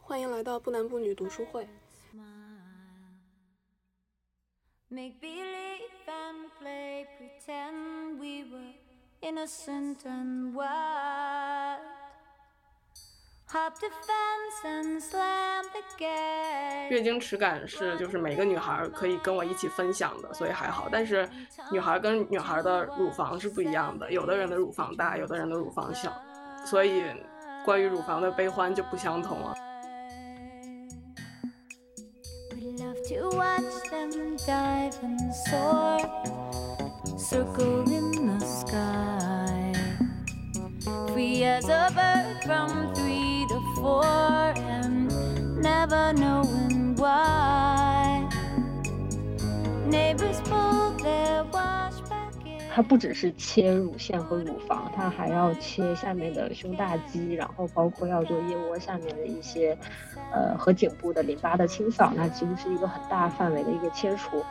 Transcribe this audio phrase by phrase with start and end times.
[0.00, 1.68] 欢迎来到不男不女读书会。
[16.88, 20.86] 月经耻感是就是每个女孩可以跟我一起分享的，所以还好。
[20.88, 21.28] 但是
[21.72, 26.12] 女孩跟女孩的乳房是不一样的，有的人的乳房大，有的人的乳房小，
[26.64, 27.02] 所以
[27.64, 29.52] 关于乳房的悲欢就不相同了。
[43.82, 44.04] 我
[45.62, 46.44] never know
[46.96, 48.28] why。
[52.72, 59.76] 它不只是切乳腺和乳房，它还要切下面的胸大肌，然后包括要做腋窝下面的一些，
[60.32, 64.42] 呃和颈部的淋巴的清扫，那其实是一个很大范围的一个切除。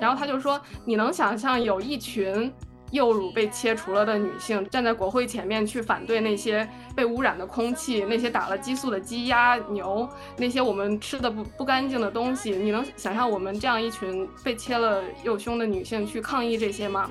[0.00, 2.50] 然后他就说：“你能想象有一群
[2.90, 10.08] 幼乳被切除了的女性站在国会前面去反对那些被污染的空气、那些打了激素的鸡鸭牛、
[10.38, 12.52] 那些我们吃的不不干净的东西？
[12.52, 17.08] 你能想象我们这样一群被切了右胸的女性去抗议这些吗？”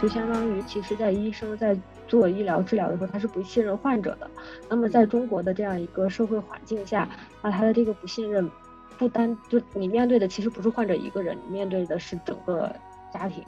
[0.00, 1.74] 就相当于，其实，在医生在
[2.06, 4.30] 做医疗治疗的时候，他是不信任患者的。
[4.68, 7.08] 那么，在中国的这样一个社会环境下，
[7.40, 8.50] 那他的这个不信任，
[8.98, 12.70] 不单就你面对的其实不是患者一个人，你面对的是整个
[13.10, 13.42] 家庭。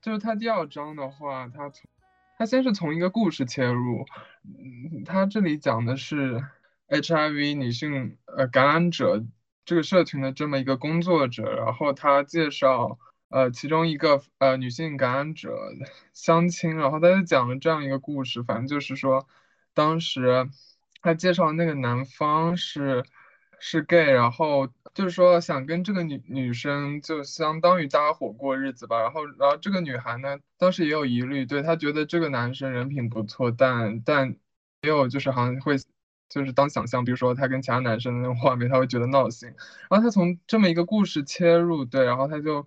[0.00, 1.82] 就是他第二章的话，他从
[2.37, 4.05] 他先是从一个故事切入，
[4.43, 6.43] 嗯，他这里讲的是
[6.87, 9.23] HIV 女性呃感染者
[9.65, 12.99] 这个社群的这么一个工作者，然后他介绍。
[13.29, 15.49] 呃，其中一个呃女性感染者
[16.13, 19.27] 相亲，然后他就讲了这样一个故事，反正就是说，
[19.73, 20.47] 当时
[21.01, 23.03] 他介绍那个男方是
[23.65, 34.35] 是 gay，然后就是说想跟这个女女生就相当于搭伙过日子吧，然后然后这个女孩呢，当时也有疑虑，对她觉得这个男生人品不错，但但
[34.81, 35.77] 也有就是好像会
[36.27, 39.47] 就是当想象，比如说他跟其他男生的那种画面，他会觉得闹心，
[39.89, 42.65] 然后他从这么一个故事切入，对，然后他就。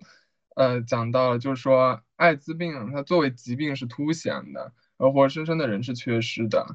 [0.55, 6.65] 呃，讲到了，就是说艾滋病它作为疾病是凸显的，而活生生的人是缺失的。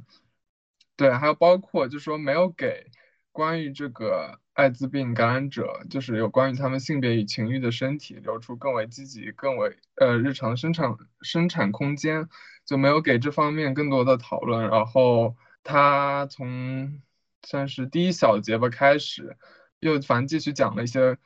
[0.94, 2.86] 对，还有包括就是说没有给
[3.32, 12.28] 关于这个艾滋病感染者，就是有关于他们性别与情欲的身体留出更为积极、更为呃日常生产生产空间，
[12.64, 14.68] 就没有给这方面更多的讨论。
[14.68, 15.34] 然后
[15.64, 17.00] 他从
[17.42, 19.36] 算是第一小节吧开始，
[19.80, 21.18] 又反正继续讲了一些。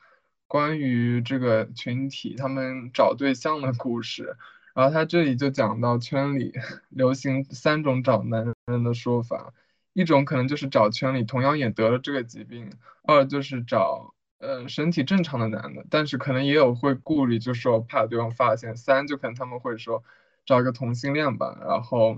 [0.49, 4.37] 关于这个群体，他们找对象的故事，
[4.73, 6.53] 然后他这里就讲到圈里
[6.87, 9.53] 流行三种找男人的说法，
[9.97, 12.71] 一种可能就是找圈里同样也得了这个疾病，
[13.01, 20.03] 二就是找呃身体正常的男的，但是可能也有会顾虑，就说怕对方发现，三就可能他们会说
[20.45, 22.17] 找个同性恋吧，然后，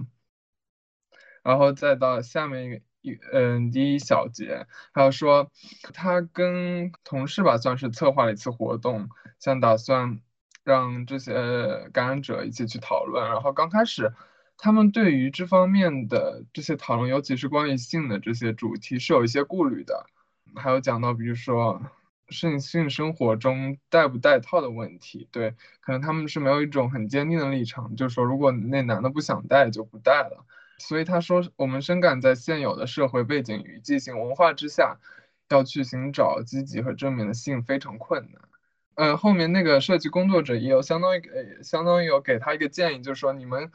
[1.41, 2.81] 然后再到下面一个。
[3.01, 5.49] 一嗯，第一小节还有说，
[5.93, 9.07] 他跟同事吧，算是策划了一次活动，
[9.39, 10.19] 想打算
[10.65, 13.25] 让这些感染者一起去讨论。
[13.25, 14.11] 然后刚开始，
[14.61, 20.05] 他们对于这方面的这些讨论，尤其是关于性的这些主题，是有一些顾虑的。
[20.55, 21.81] 还有讲到，比如说
[22.27, 30.45] 性性生活中戴不戴套的问题，对，可能他们是没有一种很坚定的立场，就是说如果那男的不想戴，就不戴了。
[30.77, 34.97] 所以他说，我们深感在现有的社会背景与畸形文化之下，
[35.49, 38.41] 要去寻找积极和正面的性非常困难。
[38.95, 43.71] 呃，后面那个设计工作者也有相当于给，相当于有给他一个建议，就是说你们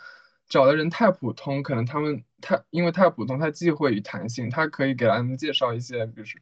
[0.49, 6.41] 找的人太普通，可能他们太因为太普通，太忌讳与弹性，他可以给他们介绍一些，比如说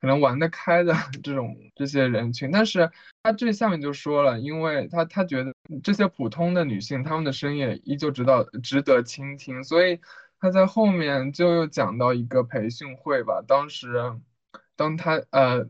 [0.00, 2.50] 可能玩得开的 这种这些人群。
[2.50, 2.90] 但是
[3.22, 10.00] 他这下面就说了，因为他他觉得这些普通的女性，她们的声音依旧值得值得倾听，所以
[10.40, 14.14] 他在后面就又讲到一个培训会吧，当时
[14.76, 15.68] 当他呃。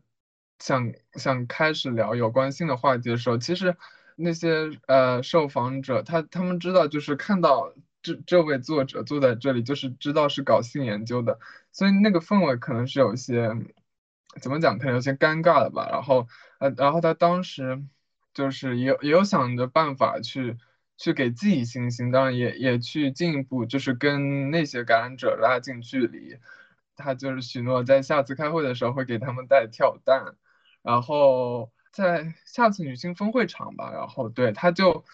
[0.59, 3.77] 想想开始聊有关性的话题的时候，其实
[4.17, 7.73] 那些呃受访者他他们知道，就是看到
[8.03, 11.39] 这这位作者坐在这里，就是知道是搞性研究的，
[11.73, 13.51] 所以那个氛围可能是有些
[14.41, 15.89] 怎么讲，可能有些尴尬的吧。
[15.91, 16.27] 然后
[16.59, 17.85] 呃，然后他当时
[18.35, 20.57] 就是也有也有想着办法去
[20.97, 26.39] 去给自己信心，当然也也去进一步就是跟那些感染者拉近距离。
[26.95, 30.37] 他就是许诺在下次开会的时候会给他们带跳蛋。
[30.83, 35.05] 然后在下次女性峰会场吧，然后对他就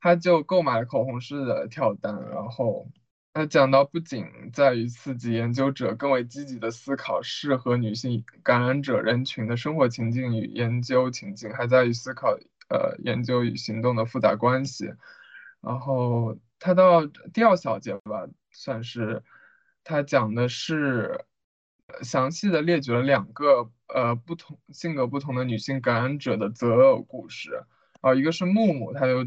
[0.00, 2.88] 他就购买了口红式的跳单，然后
[3.32, 12.38] 他讲到不仅在于刺激研究者更为积极的思考适合女性感染者人群的生活情境与研究情境，还在于思考
[12.68, 14.92] 呃研究与行动的复杂关系。
[15.60, 19.24] 然后他到第二小节吧，算是
[19.82, 21.24] 他讲的是。
[22.02, 27.64] 详细的列举了两个呃不同性格不同的女性感染者的择偶故事，
[28.02, 29.26] 啊，一个是木木，他就，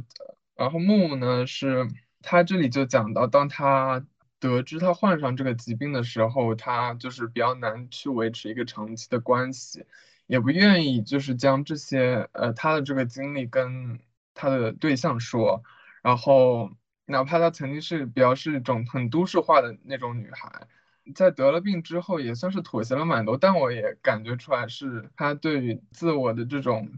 [0.55, 1.87] 然后木木呢是
[2.21, 4.05] 他这里就讲到，当他
[4.39, 9.87] 得知他患上这个疾病的时候，他就是比较难去维持一个长期的关系，
[10.27, 13.99] 也不愿意就是将这些呃他的这个经历跟
[14.35, 15.63] 他的对象说，
[16.03, 16.69] 然后
[17.07, 20.67] 哪怕他曾经是比较是一种很都市化的那种女孩。
[21.13, 26.89] 在得了病之后，也算是妥协了蛮多，但我也感觉出来是他对于自我的这种，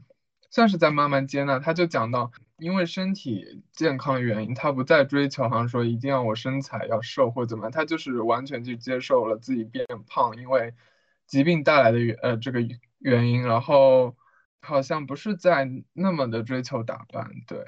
[0.49, 1.59] 算是在慢慢接纳。
[1.59, 10.73] 他就讲到，因为身体健康原因，他不再追求，好像说一定要我身材要瘦或怎么，他就是完全去接受了自己变胖，因为
[11.27, 12.59] 疾病带来的原呃这个
[12.99, 14.15] 原因，然后
[14.61, 17.65] 好像不是在那么的追求打扮，对，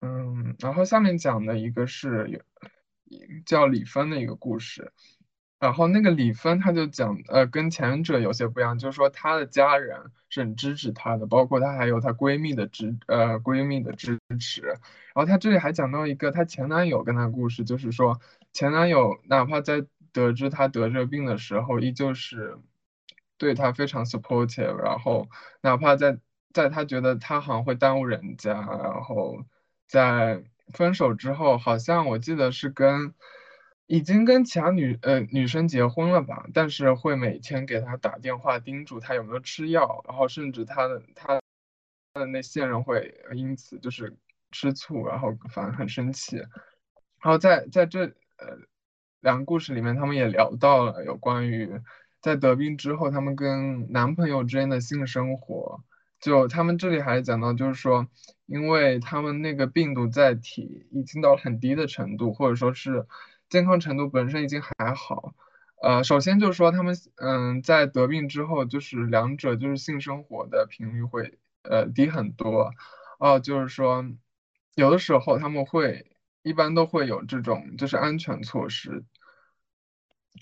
[0.00, 2.40] 嗯，然后下面讲的一个是有
[3.44, 4.92] 叫李芬的一个故事。
[5.60, 14.62] 然后那个李芬，她就讲，呃，跟前者有些不一样，就是说她的家人是很支持她的，包括她还有她闺蜜的支，呃，闺蜜的支持。
[14.62, 14.76] 然
[15.16, 18.18] 后她这里还讲到一个她前男友跟她故事，就是说
[18.54, 19.84] 前男友哪怕在
[20.14, 22.56] 得知她得这病的时候，依旧是
[23.36, 25.28] 对她非常 supportive，然后
[25.60, 26.16] 哪怕在
[26.54, 29.44] 在她觉得她好像会耽误人家，然后
[29.86, 30.42] 在
[30.72, 33.12] 分手之后，好像我记得是跟。
[33.92, 41.40] 已经跟其他女呃女生结婚了吧，但是会每天给她打电话叮嘱她有没有吃药，然后甚至她的她
[42.14, 44.16] 她的那现任会因此就是
[44.52, 46.36] 吃醋，然后反而很生气。
[46.36, 46.46] 然
[47.22, 48.56] 后在在这呃
[49.22, 51.68] 两个故事里面，他们也聊到了有关于
[52.20, 55.82] 在得病之后，他们跟男朋友之间的性生活。
[56.20, 58.06] 就他们这里还讲到，就是说，
[58.46, 63.04] 因为他们那个病毒载体已经到了很低的程度，或者说是。
[63.50, 65.34] 健康程度本身已经还好，
[65.82, 72.70] 呃，首先就是说他们，嗯，在得病之后，就是两者就是性生活的频率会，呃，低很多，
[73.18, 74.04] 哦，就是说，
[74.76, 76.06] 有的时候他们会，
[76.42, 79.04] 一般都会有这种就是安全措施，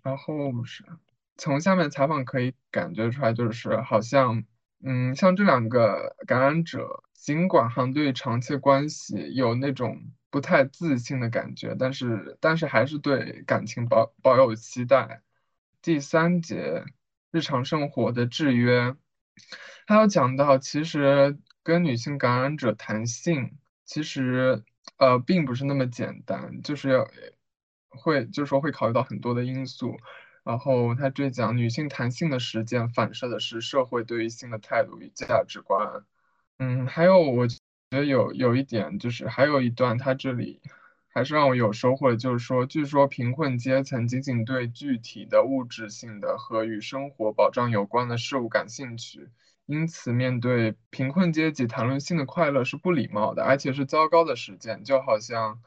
[0.04, 0.84] 然后是，
[1.38, 4.44] 从下面采访可以感觉出来，就是好像，
[4.84, 10.12] 嗯，像这两个感染者，尽管哈对长期关系有那种。
[10.30, 15.22] 不太自信的感觉，但是但是还是对感情保保有期待。
[15.80, 16.84] 第三节
[17.30, 18.94] 日常生活的制约，
[19.86, 23.56] 他有讲到，其实跟女性感染者谈性，
[23.86, 24.62] 其实
[24.98, 27.08] 呃并不是那么简单，就是要
[27.88, 29.96] 会就是说会考虑到很多的因素。
[30.44, 36.04] 然后他这讲女性谈性的实践反射的是社会对于性的态度与价值观。
[36.58, 37.46] 嗯，还有我。
[37.90, 40.60] 觉得有有一点，就是还有一段，他这里
[41.08, 49.30] 还是让我有收获，就是说，据说贫困阶层仅仅对具体的物质性的和与生活保障有关的事物感兴趣，
[49.64, 55.58] 因此面对贫困阶级谈论性的快乐是不礼貌的，而且是糟糕的实践，就好像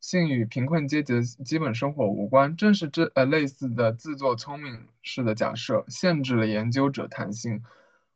[0.00, 2.56] 性与贫困阶级的基本生活无关。
[2.56, 7.62] 正是这呃类似的自作聪明式的假设，限制了研究者谈性。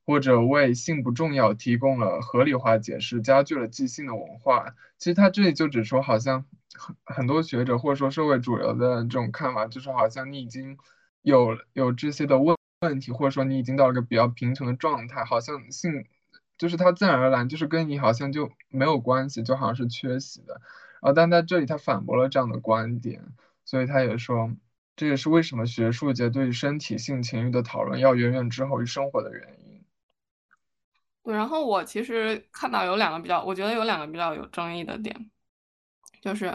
[0.07, 4.75] 或者为性不重要提供了合理化解释，加剧了既性的文化。
[4.99, 10.77] 其实他这里就只说，好像很很多学者或者说社会主流的这种看法，就是好像你已经
[11.23, 16.05] 有有这些的问问题，或者说你已经到了一个比较贫穷的状态，好像性
[16.59, 20.61] 就是它自然而然就是跟你好像就没有关系，就好像是缺席的。
[21.01, 23.23] 啊，但在这里他反驳了这样的观点，
[23.65, 24.51] 所以他也说，
[24.97, 29.60] 这也是为什么学术界对于身体性情欲的讨论要远远滞后于生活的原因。
[31.23, 35.31] 对，然后我其实看到有两个比较，我觉得有两个比较有争议的点，
[36.21, 36.53] 就是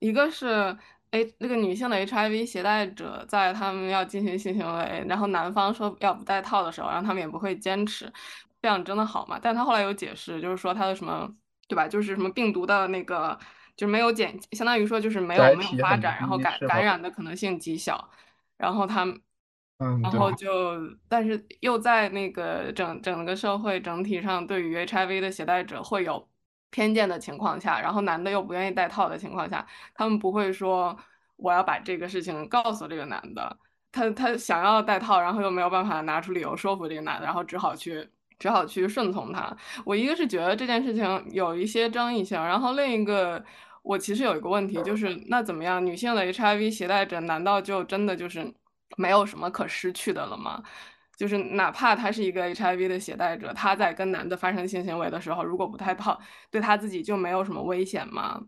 [0.00, 0.76] 一个是
[1.12, 8.12] A 那个女性的 HIV 携带者在他们要进行性行为，然后男方说要不戴套的时候，然后他们也不会坚持，
[8.60, 9.38] 这样真的好吗？
[9.40, 11.32] 但他后来有解释，就是说他的什么，
[11.68, 11.86] 对吧？
[11.86, 13.38] 就是什么病毒的那个
[13.76, 18.10] 就是没有减，相当于说就是没有没有发展，然后感感染的可能性极小，
[18.56, 19.20] 然后他们。
[19.78, 20.48] 然后就，
[21.08, 26.28] 但是又在那个整整个社会整体上对于 HIV 的携带者会有
[26.70, 30.98] 偏见的情况下，然后男的又不愿意戴套的情况下，他们不会说
[31.36, 33.56] 我要把这个事情告诉这个男的，
[33.92, 38.08] 他他想要戴套，然后又没有办法拿出理由说服这个男的，然后只好去
[38.40, 39.56] 只好去顺从他。
[39.84, 43.44] 我一个是觉得这件事情有一些争议性，然后另一个
[43.82, 48.52] 我其实有一个问题，就是那怎么样，女性的 HIV 携带者难道就真的就是？
[48.96, 50.62] 没有什么可失去的了吗？
[51.16, 56.16] 就是哪怕他是一个 HIV 的携带者，他在跟男的发生性行为的时候，如果不戴套，
[56.48, 58.40] 对他自己就没有什么危险吗？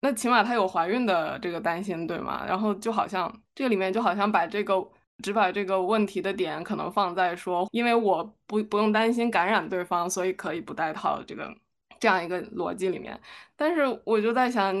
[0.00, 2.44] 那起码他有怀孕的这个担心，对吗？
[2.46, 4.74] 然后就好像这里面就好像把这个
[5.22, 11.54] 只把这个问题的点可能放在说，因为我不不用担心感染对方，所以可以不戴套这个
[12.00, 13.20] 这样一个逻辑里面。
[13.56, 14.74] 但是我就在想。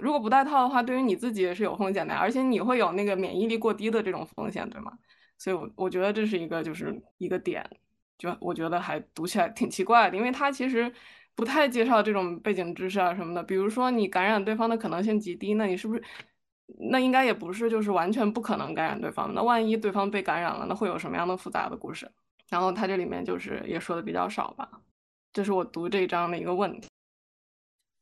[0.00, 4.92] 如果不戴套的话，对于你自己也是有风险的，而且你会有那个免疫力过低的这种风险，对吗？
[5.38, 7.64] 所以，我我觉得这是一个就是一个点，
[8.18, 10.92] 就我觉得还读起来挺奇怪的，因为他其实
[11.34, 13.42] 不太介绍这种背景知识啊什么的。
[13.42, 16.02] 比如说你感染对方的可能性极低，那你是不是
[16.90, 19.32] 那应该也不是就是完全不可能感染对方？
[19.34, 22.10] 那万一对方被感染了，那会有什么样的复杂的故事？
[22.48, 24.68] 然后他这里面就是也说的比较少吧，
[25.32, 26.88] 这是我读这一章的一个问题。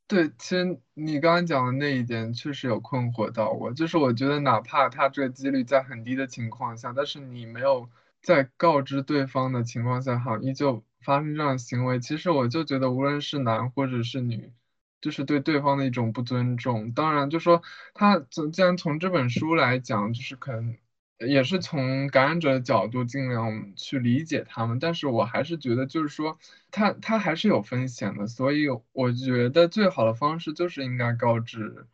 [0.07, 7.89] 对，其实你刚刚讲的那一点确实有困惑到我，就是我觉得哪怕他这个几率在很低的情况下，但是你没有
[8.23, 14.53] 在告知对方的情况下，哈，依旧发生这样的行为，其实我就觉得无论是男或者是女，
[15.01, 16.93] 就是对对方的一种不尊重。
[16.93, 17.63] 当然，就说
[17.95, 18.19] 他
[18.53, 20.77] 既然从这本书来讲，就是可能。
[21.19, 26.39] 也是从感染者的角度尽量去理解他们，但是我还是觉得，就是说，
[26.73, 31.87] 他他还是有风险的，所以我觉得最好的方式就是应该告知。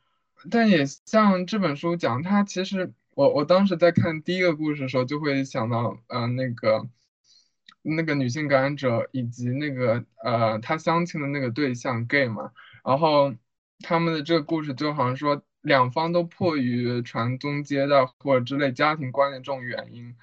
[0.51, 6.89] 但也像这本书讲，他其实我我当时在看第一个故事的时候，就会想到，嗯，那个
[7.83, 12.53] 那个女性感染者以及那个呃，他相亲的那个对象 gay 嘛，
[12.85, 13.35] 然后
[13.81, 15.43] 他们的这个故事就好像说。
[15.63, 20.17] 两方都迫于传宗接代或者之类家庭观念这种原因，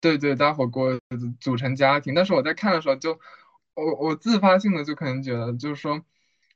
[0.00, 0.98] 对对，搭伙过
[1.40, 2.14] 组成家庭。
[2.14, 3.18] 但是我在看的时候，就
[3.74, 6.04] 我我自发性的就可能觉得，就是说，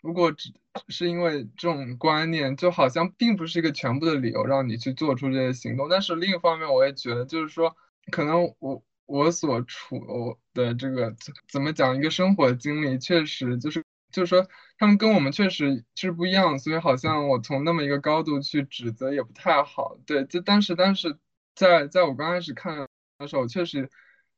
[0.00, 0.52] 如果只
[0.88, 5.88] 是因为这种观念，就好像并不是一个全部的理由让你去做出这些行动。
[5.88, 7.76] 但是另一方面，我也觉得，就是说，
[8.10, 11.14] 可能我我所处的这个
[11.48, 13.84] 怎么讲，一个生活经历，确实就是。
[14.10, 14.48] 就是说，
[14.78, 19.98] 他们跟我们确实是不一样，所以好像我从那么一个高度去指责也不太好。
[20.06, 21.18] 对，就但是但是
[21.56, 22.86] 在在我刚开始看
[23.18, 23.90] 的时候，确实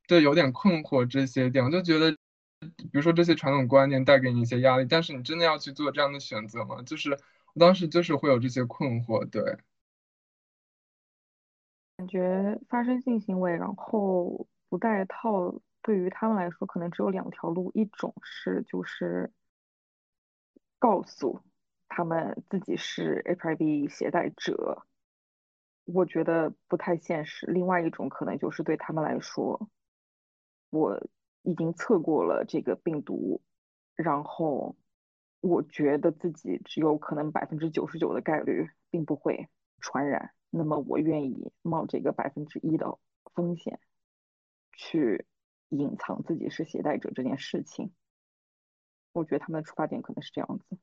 [0.09, 2.11] 对有点困惑这些点，我就觉得，
[2.61, 6.81] 比如说这些传统观念带给你一些压力，但是你真的要去做这样的选择吗？
[6.87, 7.11] 就是
[7.53, 9.29] 我当时就是会有这些困惑。
[9.29, 9.59] 对，
[11.99, 19.31] 感觉发生性行为然后不戴套，对于他们来说可能只有两条路，一种是就是。
[20.81, 21.41] 告诉
[21.89, 24.85] 他们自己是 HIV 携带者，
[25.85, 27.47] 我觉得不太现实。
[27.47, 29.69] 另外一种可能就是对他们来说，
[30.71, 31.07] 我
[31.43, 33.43] 已经测过了这个病毒，
[33.95, 34.75] 然后
[35.41, 39.49] 我觉得自己只有可能百分之九十九的概率并不会
[39.81, 42.99] 传染，那么我愿意冒这个百分之一的
[43.35, 43.79] 风险，
[44.73, 45.27] 去
[45.69, 47.93] 隐藏自己是携带者这件事情。
[49.13, 50.79] 我觉得他们的出发点可能是这样子。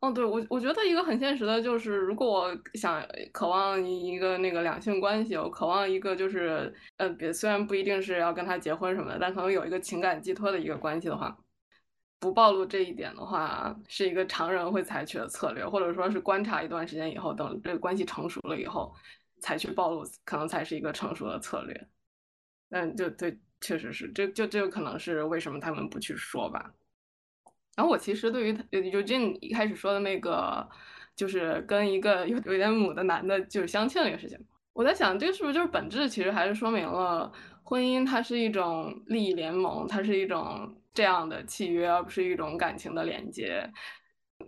[0.00, 11.36] 哦，对我，我觉得一个很现实的就是，如果我想渴望一个那个两性关系，我渴望一个就是，呃，别虽然不一定是要跟他结婚什么的，但可能有一个情感寄托的一个关系的话，
[12.20, 18.94] 不暴露这一点的话，是一个常人会采取的策略，或者说是观察一段时间以后，等这个关系成熟了以后，
[19.40, 21.88] 才去暴露，可能才是一个成熟的策略。
[22.70, 23.38] 嗯，就对。
[23.60, 26.72] 确实是，这就这个可能是为什么他们不去说吧。
[27.78, 30.68] 然后我其实对于 Eugene 一开始说的那个，
[31.14, 34.36] 就是跟一个有有点母的男的，就是相亲那个事情，
[34.72, 37.32] 我在想，这个是不是就是本质其实还是说明了
[37.62, 43.70] 婚姻它是一种利益联盟，它是一种这样的契约，而不是一种感情的连接。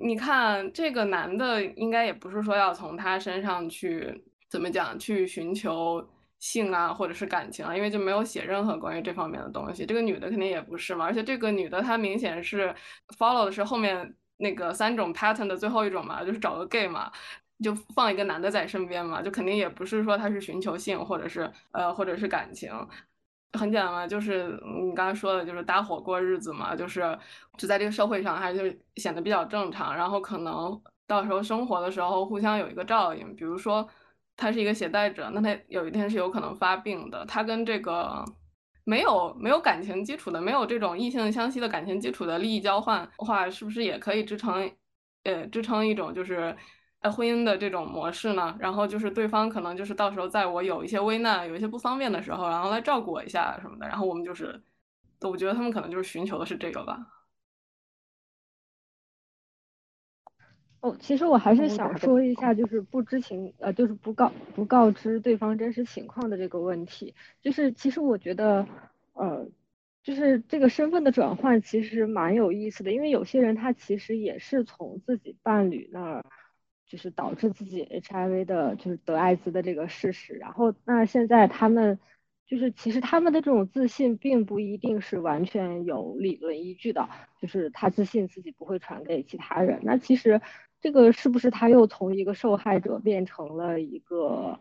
[0.00, 6.04] 你看这个男的，应该也不是说要从他身上去怎么讲，去寻求。
[6.40, 9.84] 性啊，或者是感情啊，因为就没有写任何关于这方面的东西。
[9.86, 12.74] 这个女的肯定也不是嘛，而且这个女的她明显是
[13.18, 17.12] follow 的是后面那个三种 pattern 的最后一种嘛，就是找个 gay 嘛，
[17.62, 22.72] 就放一个男的在身边嘛，就肯定也不是说她是寻求性或者是呃或者是感情，
[23.52, 27.18] 很简单嘛，就是你刚才说的，就是搭伙过日子嘛，就是
[27.58, 33.86] 就在这个社会上还是显得比较正常，然后可能到时候生活的时候互相有一个照应，比如说。
[34.40, 37.22] 他是一个携带者，那他有一天是有可能发病的。
[37.26, 38.24] 他跟这个
[38.84, 44.72] 没有没有感情基础的、没有这种异性相吸的感情基础的利益交换的话，是不是也可以支撑
[45.24, 46.56] 呃支撑一种就是
[47.00, 48.56] 呃婚姻的这种模式呢？
[48.58, 53.86] 然后就是对方可能就是到时候在我有一些危难、有一些不方便的时候，然后来照顾我一下什么的。
[53.86, 54.58] 然后我们就是，
[55.20, 56.96] 我觉得他们可能就是寻求的是这个吧。
[60.80, 67.14] 哦，其实我还是想说一下，就是不知情，呃，就是不告不告知对方真实情况的这个问题。
[67.42, 68.66] 就是其实我觉得，
[69.12, 69.46] 呃，
[70.02, 76.24] 就是这个身份的转换其实蛮有意思的，因为有些人他其实也是从自己伴侣那儿，
[76.86, 80.32] 就是导致自己 HIV 的，就是得艾滋的这个事实。
[80.32, 81.98] 然后那现在他们，
[82.46, 87.06] 就是其实他们的这种自信并不一定是完全有理论依据的，
[87.38, 89.80] 就是他自信自己不会传给其他人。
[89.82, 90.40] 那其实。
[90.80, 94.58] 这个是不是他又从一个受害者变成了一个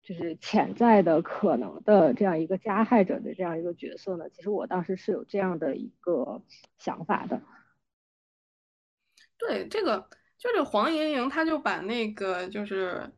[0.00, 4.28] 就是潜在的可能的这样一个加害者的这样一个角色呢？
[4.30, 6.40] 其实我当时是有这样的一个
[6.78, 7.42] 想法的。
[9.36, 10.08] 对，这个
[10.38, 13.10] 就是黄莹莹，她就把那个就是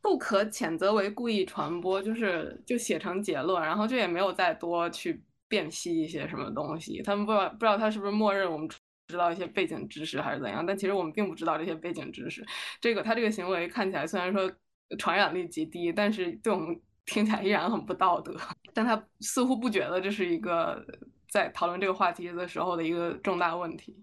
[0.00, 7.02] 不可谴责为故意传播，就是就写成结论，然后就也没有再多去辨析一些什么东西。
[7.02, 8.68] 他们不知道不知道他是不是默认我们。
[9.12, 12.42] 知道一些背景知识还是怎样，但其实我们并不知道这些背景知识。
[12.80, 14.50] 这个他这个行为看起来虽然说
[14.98, 18.34] 传染力极低，但是对我们听起来依然很不道德。
[18.72, 20.82] 但他似乎不觉得这是一个
[21.28, 23.94] 在讨论这个话题的时候的一个重大问题。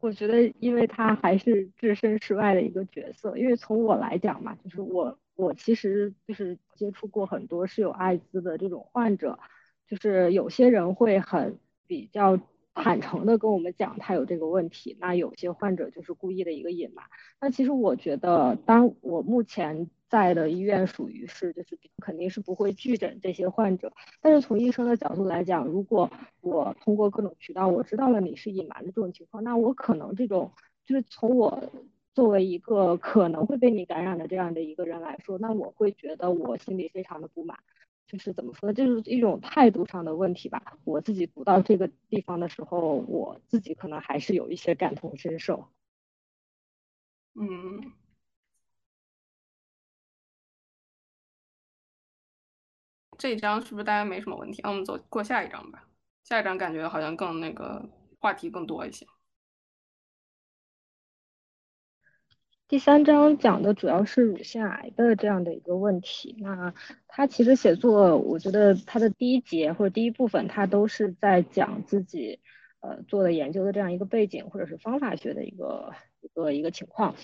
[0.00, 3.38] 我觉得，因为他还是置身事外的一个角色。
[3.38, 9.38] 因为从我来讲嘛，就是我我其实就是接触过很多是有艾滋的这种患者，
[9.88, 12.36] 就是有些人会很比较。
[12.74, 17.04] 坦诚的跟我们讲他有这个问题，那有些患者就是故意的一个隐瞒。
[17.40, 23.92] 那其实我觉得，当我目前在的医院属于是就是肯定是不会拒诊这些患者。
[24.20, 26.10] 但是从医生的角度来讲，如果
[26.40, 30.52] 我通过各种渠道我知道了你是隐瞒的这种情况，那我可能这种
[30.84, 31.62] 就是从我
[32.12, 37.58] 作为一个可能会被你感染的这样的一个人来说，那我会觉得我心里非常的不满。
[38.06, 38.74] 就是怎么说呢？
[38.74, 40.76] 就是一种态度上的问题吧。
[40.84, 45.68] 我自己读到这个地方的时候，我自己可能还是有一些感同身受。
[47.34, 47.92] 嗯，
[53.18, 54.60] 这一章是不是大家没什么问题？
[54.62, 55.88] 那我们走过下一章吧。
[56.22, 57.88] 下一章感觉好像更那个
[58.20, 59.06] 话题更多一些。
[62.74, 66.34] 第三章讲的主要是乳腺癌的这样的一个问题。
[66.40, 66.74] 那
[67.06, 72.40] 他其实写作，我觉得他的第一节或者第一部分，他都是在讲自己
[72.80, 77.14] 呃做的研究的这样一个背景或者是方法学的一个一个一个情况。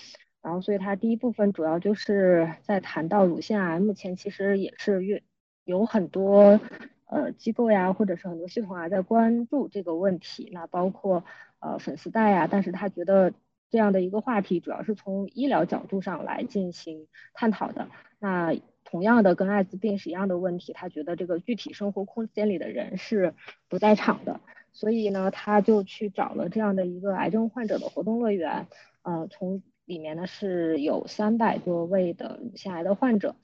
[0.41, 5.21] 然后，所以他第一部分主要就是在谈到乳腺癌，目前其实也是越
[5.65, 6.61] 有很多
[7.07, 10.49] 呃机构呀，或者是很多系统啊在关注这个问题。
[10.53, 11.25] 那包括
[11.59, 13.33] 呃粉丝带呀，但是他觉得。
[13.71, 17.87] 这样的一个话题，主要是从医疗角度上来进行探讨的。
[18.19, 18.53] 那
[18.83, 23.33] 同样的，跟艾滋病是一样的问题，他觉得这个具体生活空间里的人是
[23.69, 24.41] 不在场的，
[24.73, 28.67] 所以呢，他就去找了这样的一个癌症患者的活动乐园，
[29.03, 33.35] 呃，从里面呢是有三百多位的乳腺癌的患者，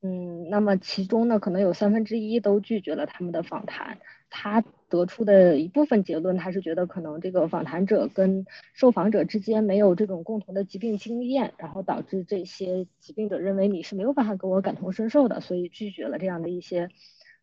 [0.00, 3.98] 嗯，那么其中呢，可能有三分之一都拒绝了他们的访谈。
[4.30, 16.88] 他得出的一部分结论，他是觉得可能这个访谈者跟受访者之间没有这种共同的疾病经验，然后导致这些疾病者认为你是没有办法跟我感同身受的，所以拒绝了这样的一些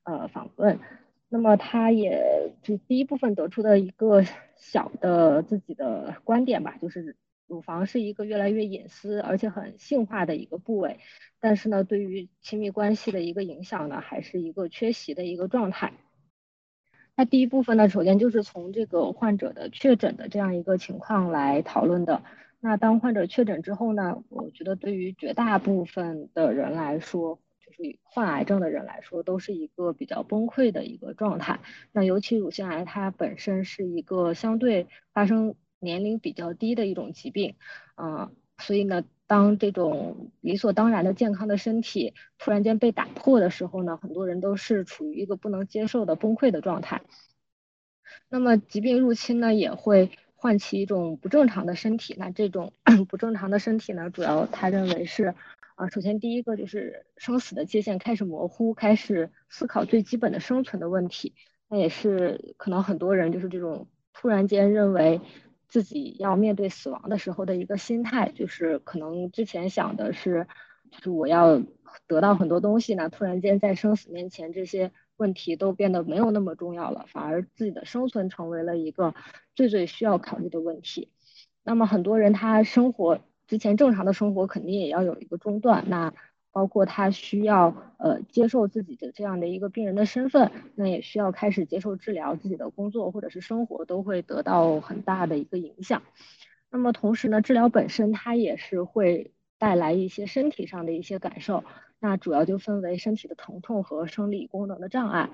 [0.04, 0.80] 呃访问。
[1.28, 4.24] 那么他也就第一部分得出的一个
[4.56, 11.00] 小的自己的观点吧，就是乳房是一个越来越隐私而且很性化的一个部位，
[11.42, 15.94] 但是呢，对于亲密关系的一个影响呢，还是一个缺席的一个状态。
[17.22, 22.24] 那第一部分呢，首先就是从这个患者的确诊的这样一个情况来讨论的。
[22.60, 31.60] 那当患者确诊之后呢，我觉得对于绝大部分的人来说，就是患癌症的人来说，都是一个比较崩溃的一个状态。
[31.92, 37.54] 那尤其乳腺癌，它本身是一个相对发生年龄比较低的一种疾病，
[37.98, 47.02] 嗯，所以呢，当这种理所当然的健康的身体突然间被打破的时候呢，很多人都是处于一个不能接受的崩溃的状态。
[48.28, 50.12] 那么疾病入侵呢，也会。
[50.44, 52.74] 唤起一种不正常的身体，那这种
[53.08, 55.36] 不正常的身体呢，主要他认为是，
[55.76, 61.36] 啊，首先第一个就是生死的界限开始模糊，开始思考最基本的生存的问题，
[61.70, 65.22] 那也是可能很多人就是这种突然间认为
[65.72, 70.46] 自己要面对死亡的时候的一个心态，就是可能之前想的是，
[70.92, 71.64] 就是我要
[72.06, 74.92] 得到很多东西呢，突然间在生死面前这些。
[75.18, 79.14] 问题都变得没有那么重要了，反而自己的生存成为了一个
[79.54, 81.12] 最最需要考虑的问题。
[81.64, 86.12] 那么很多人他生活之前正常的生活肯定也要有一个中断，那
[86.52, 96.02] 包括他需要呃接受自己的这样的一个病人的身份，那也需要开始接受治疗，自己的工作或者是生活都会得到很大的一个影响。
[96.70, 101.64] 那么同时呢，治疗本身它也是会带来一些身体上的一些感受。
[102.04, 105.30] 那主要就分为身体的疼痛和生理功能的障碍，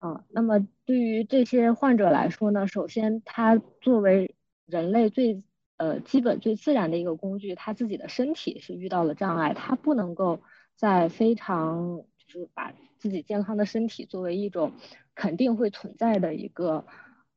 [0.00, 4.34] 啊，那么对于这些患者来说呢，首先他作为
[4.66, 5.44] 人类最
[5.76, 10.40] 呃基本最自然的一个工具，他自己的身体是遇到了障碍，他不能够
[10.78, 14.72] 在非常就是把自己健康的身体作为一种
[15.14, 16.86] 肯定会存在的一个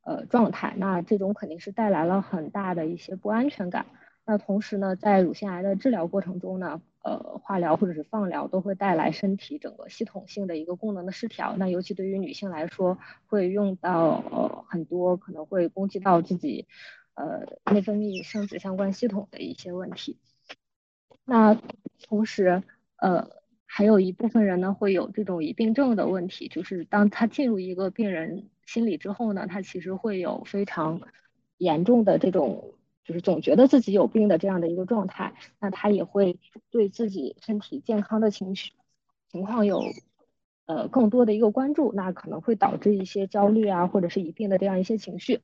[0.03, 3.85] 呃状态，那这种肯定是带来了很大的一些不安全感。
[4.25, 6.81] 那同时呢，在乳腺癌的治疗过程中呢。
[7.03, 11.57] 呃，化疗或者是放疗都会带来身体整个系统性的一个功能的失调。
[11.57, 16.67] 那尤其对于女性来说，会用到呃很多可能会攻击到自己
[17.15, 20.19] 呃内分泌、生殖相关系统的一些问题。
[21.25, 21.59] 那
[22.03, 22.61] 同时
[23.01, 23.29] 呃
[23.65, 31.01] 还有一部分人呢会有这种疑病症的问题，就是当他进入一个病人心理之后呢，他其实会有非常
[31.57, 32.73] 严重的这种。
[33.03, 38.73] 就是总觉得自己有病的这样的一个状态，那他也会对自己身体健康的情绪
[39.31, 39.81] 情况有
[40.67, 45.41] 呃更多的一个关注，那可能会导致一些焦虑啊，或者是疑病的这样一些情绪。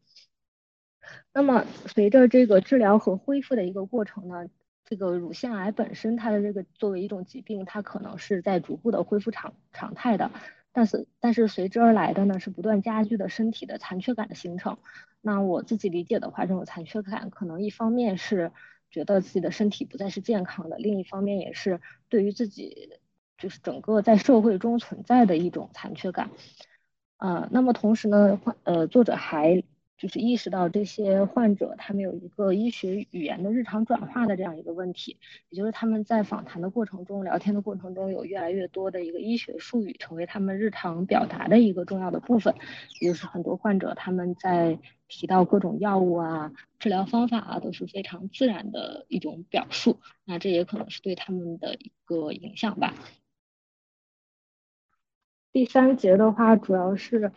[1.33, 4.45] 那么随着这个治疗和恢复的一个过程呢，
[4.89, 10.31] 这个乳腺癌本身它的这个作为一种疾病，它可能是在逐步的恢复常常态的。
[10.71, 14.77] 但是，但是随之而来的呢，是不断加剧的身体的残缺感的形成。
[15.19, 18.53] 那我自己理解的话，这种残缺感可能一方面是
[18.89, 22.91] 觉得自己的身体不再是健康的，另一方面也是对于自己
[23.37, 26.29] 就是整个在社会中存在的一种残缺感。
[27.17, 29.61] 呃，那么同时呢，呃，作者还。
[29.97, 35.17] 就是意识到这些患者他们有一个医学语言的日常转化的这样一个问题，
[35.49, 42.53] 也就是他们在访谈的过程中、聊天的过程中，有越来越多的一个医学术语成为他们日常表达的一个重要的部分。
[43.01, 49.99] 也就是很多患者他们在提到各种药物啊、治疗方法啊，都是非常自然的一种表述。
[50.25, 52.93] 那这也可能是对他们的一个影响吧。
[55.51, 57.31] 第三节的话，主要是。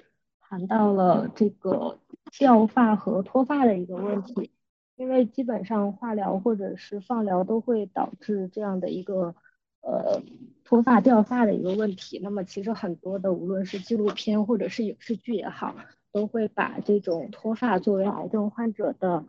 [0.52, 2.00] 谈到了这个
[2.38, 4.50] 掉发和脱发的一个问题，
[4.96, 9.34] 因为基本上化疗或者是放疗都会导致这样的一个
[9.80, 10.22] 呃
[10.64, 12.20] 脱发掉发的一个问题。
[12.22, 15.74] 那么其实很多的无论是纪录片或者是影视剧也好，
[16.12, 19.24] 都会把这种脱发作为癌症患者的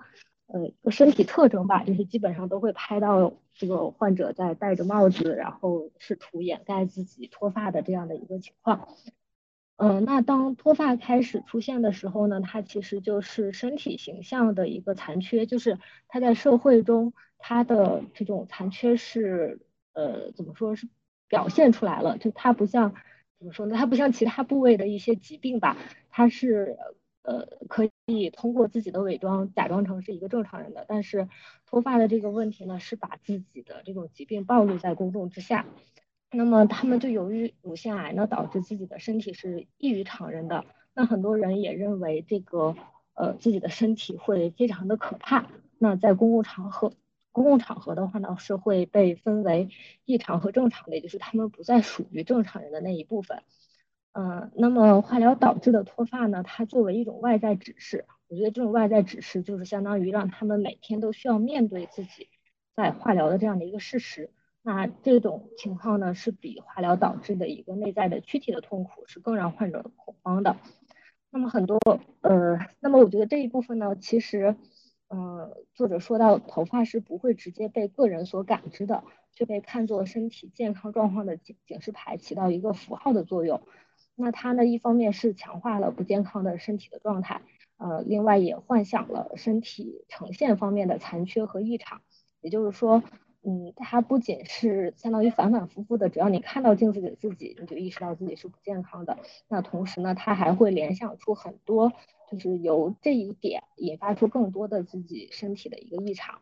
[0.47, 8.89] 呃一个身体特征吧，就是基本上都会拍到这个患者在戴着帽子，然后试图掩盖自己脱发的这样的一个情况。
[9.84, 19.60] 嗯，那当脱发开始出现的时候呢，它其实就是身体形象的一个残缺，就是它在社会中它的这种残缺是
[19.94, 20.88] 呃怎么说是
[21.28, 22.94] 表现出来了，就它不像
[23.39, 25.76] 怎么说呢，它不像其他部位的一些疾病吧，
[26.12, 26.78] 它是
[27.24, 31.28] 呃可以通过自己的伪装假装成是一个正常人的，但是
[31.65, 35.65] 脱发的这个问题呢，是把自己的这种疾病暴露在公众之下。
[36.34, 40.65] 那么他们就由于乳腺癌呢，导致自己的身体是异于常人的。
[40.94, 42.76] 那很多人也认为这个
[43.13, 45.48] 呃自己的身体会非常的可怕。
[45.78, 46.94] 那在公共场合，
[47.32, 49.70] 公共场合的话呢，是会被分为
[50.06, 53.44] 异常和正常的，也就是他们不再属于正常人的那一部分。
[54.13, 62.30] 嗯，那么化疗导致的脱发呢，它作为一种外在指示，我觉得这种外在指示就是相当于让他们每天都需要面对自己
[62.76, 64.30] 在化疗的这样的一个事实。
[64.63, 70.56] 那这种情况呢，是比化疗导致的一个内在的躯体的痛苦是更让患者恐慌的。
[71.32, 71.80] 那么很多
[72.21, 74.56] 呃，那么我觉得这一部分呢，其实，
[75.08, 83.62] 呃，作者说到头发是不会直接被个人所感知的，却被看作身体健康状况的警警示牌，起到一个符号的作用。
[84.15, 87.41] 那它呢，一方面是强化了不健康的身体的状态，
[87.78, 92.02] 呃，另外也幻想了身体呈现方面的残缺和异常。
[92.41, 93.02] 也就是说。
[93.43, 99.17] 嗯，它不仅是相当于反反复复的，只要你看到镜子里的自己，你就意识到自己是不健康的。
[99.47, 101.91] 那同时呢，它还会联想出很多，
[102.32, 106.41] 就是由这一点引发出更多的自己身体的一个异常。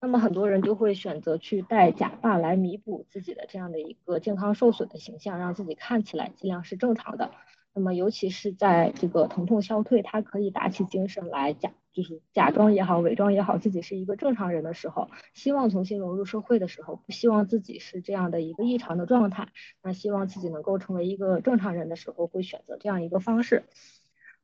[0.00, 7.30] 那么很多人就会选择去戴假发来弥补自己的这样的一个健康受损的形象，让自己看起来尽量是正常的。
[7.76, 11.70] 那么尤其是在这个疼痛消退，他可以打起精神来假。
[11.92, 19.48] 就是假装也好，伪装也好，自己是一个正常人的时候，希望重新融入社会的时候，不希望自己是这样的一个异常的状态，
[19.82, 23.64] 那希望自己能够成为一个正常人的时候，会选择这样一个方式。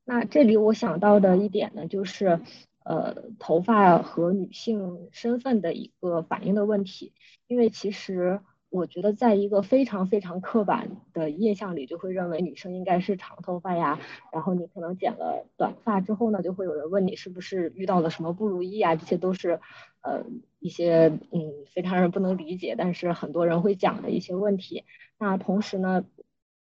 [0.04, 2.40] 那这里我想到的一点呢，就是
[2.84, 7.12] 呃，头发和女性身份的一个反应的问题，
[7.48, 8.40] 因为其实。
[8.72, 14.00] 我觉得在一个非常非常刻板的印象里，就会认为女生应该是长头发呀。
[14.32, 18.96] 然后你可能剪了短发之后呢，就会有人问你是不是遇到了什么不如意啊？
[18.96, 19.60] 这些都是
[20.00, 20.24] 呃
[20.58, 24.84] 一些嗯非常人不能理解，但是很多人会讲的一些问题。
[25.18, 26.06] 那同时呢，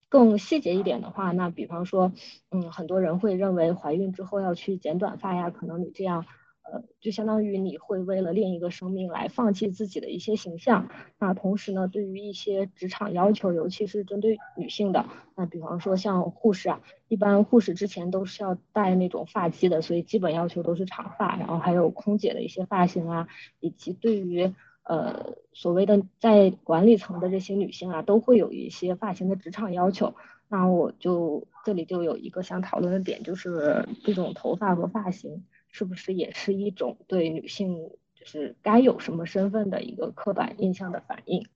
[0.08, 2.12] 更细节一点的话，那比方说
[2.52, 6.24] 嗯很多人会认为怀孕之后要去剪短发呀，可能你这样。
[6.70, 10.90] 呃，就相当于你会为了另一个生命来放弃自己的一些形象。
[11.18, 21.36] 那同时呢，对于一些职场要求，尤其是针对女性的，那比方说像护士啊，一般护士之前都是要戴那种发髻的，所以基本要求都是长发。
[21.36, 23.28] 然后还有空姐的一些发型啊，
[23.60, 24.52] 以及对于
[24.82, 30.14] 呃所谓的在管理层的这些女性啊，都会有一些发型的职场要求。
[30.48, 35.44] 那我就这里就有一个想讨论的点，就是这种头发和发型。
[35.70, 37.76] 是不是也是一种对女性
[38.14, 41.46] 就是该有什么身份的一个刻板印象的反应？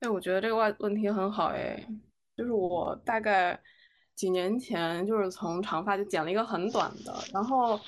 [0.00, 1.86] 哎，我觉得这个问问题很好哎，
[2.36, 3.60] 就是我大概
[4.14, 7.78] 几年前就是从长发就剪了一个很短的，然后。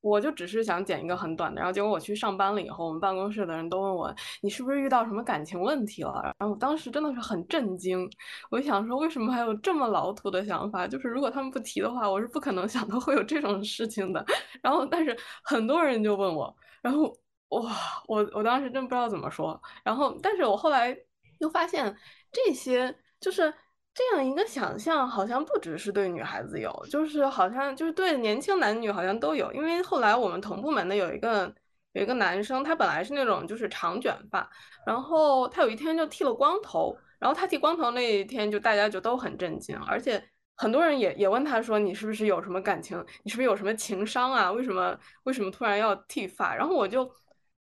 [0.00, 6.22] 我就只是想剪一个很短的，然后结果我去上班了以后，我们办公室的人都问我，你是不是遇到什么感情问题了？
[6.38, 8.08] 然后我当时真的是很震惊，
[8.50, 10.86] 我想说为什么还有这么老土的想法？
[10.86, 14.24] 就是如果他们不提的话，我是不可能 想到会有这种事情的。
[14.62, 17.04] 然后但是很多人就问我，然后
[17.48, 17.72] 哇，
[18.06, 19.60] 我我当时真不知道怎么说。
[19.82, 20.96] 然后但是我后来
[21.38, 21.96] 又发现
[22.30, 23.52] 这些就是。
[23.98, 29.52] 这样一个想象好像不只是对女孩子有，就是好像就是对年轻男女好像都有。
[29.52, 31.52] 因为后来我们同部门的有一个
[31.94, 34.48] 有一个男生，他本来是那种就是长卷发，
[34.86, 40.22] 然后他有一天就剃了光头，然后他剃光头那一天就大家就都很震惊，而且
[40.54, 44.52] 很多人也也问他说你是不是有什么感情，你是不是有什么情商啊？
[44.52, 46.54] 为什么为什么突然要剃发？
[46.54, 47.10] 然后我就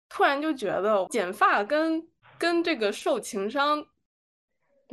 [0.08, 2.04] 突然就觉得剪发跟
[2.36, 3.86] 跟这个受情商。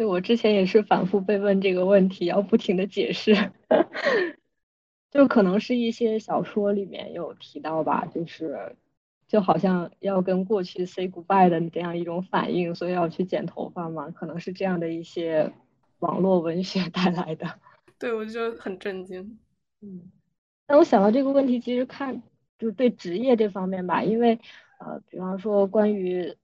[0.02, 3.36] 对我之前也是反复被问这个问题，要不停的解释，
[5.12, 8.76] 就可能是一些小说里面有提到吧，就是
[9.28, 15.54] 就好像要跟过去 say goodbye 的这样一种反应，所以要去剪头发嘛，可能是这样的一些
[16.00, 17.60] 网络文学带来的。
[18.00, 19.38] 对，我就很震惊。
[19.82, 20.12] 嗯，
[20.66, 22.24] 但我想到这个问题，其实看
[22.58, 24.40] 就是对职业这方面吧，因为
[24.80, 26.36] 呃，比方说关于。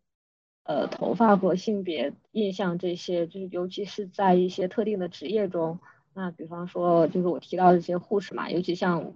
[0.68, 5.80] 呃，头发和性别印象这些，就是尤其是在一些特定的职业中，
[6.14, 9.14] 那比方说，就是我提到的这些护士嘛，尤其像，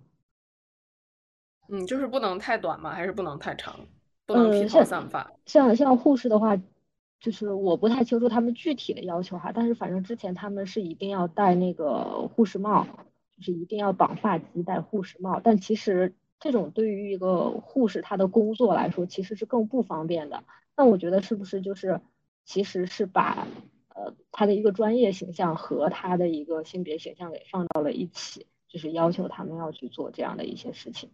[1.67, 3.81] 嗯，就是不能太短嘛，还是不能太长，
[4.25, 5.29] 不能披头散发。
[5.45, 6.55] 像像护士的话，
[7.19, 12.87] 就是我不太清楚他们具体的要求哈，但是反正之前他们是一定要戴那个护士帽，
[13.35, 20.45] 就是一定要绑发髻戴护士帽，但其实这种对于一个护士她的工作来说，其实是更不方便的。
[20.75, 22.01] 那我觉得是不是就是，
[22.45, 23.47] 其实是把
[23.89, 31.11] 呃他的一个专业形象和他的一个性别形象给放到了一起，就是要求他们要去做这样的一些事情。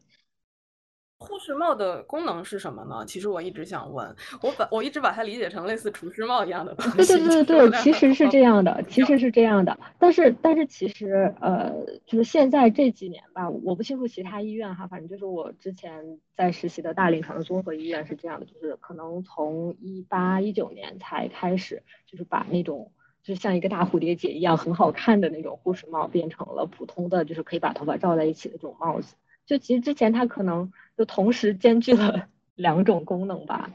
[1.19, 3.03] 护士帽的功能是什么呢？
[3.07, 6.97] 其实我一直想问，我把我一直把它理解成类似厨师帽一样的东西。
[7.07, 9.77] 对对对对，其实是这样的，其实是这样的。
[9.97, 11.73] 但是但是其实呃，
[12.05, 22.91] 就是现在这几年吧，我不清楚其他医院哈，反正就是我之前在实习的大临床综合医院是这样的，就是可能从一八一九年才开始，就是把那种
[23.23, 29.15] 就是像一个大蝴蝶结一样很好看的那种护士帽变成了普通的，就是可以把头发罩在一起的这种帽子。
[29.47, 33.71] 就其实之前它可能就同时兼具了 两种功能吧，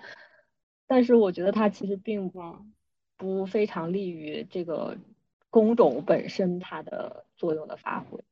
[0.87, 2.65] 但是我觉得它其实并不
[3.17, 4.97] 不非常利于这个
[5.51, 8.23] 工种本身它的作用的发挥。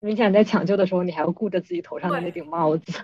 [0.00, 3.00] 因为像你在抢救的时候，你还要顾着自己头上的那顶帽子，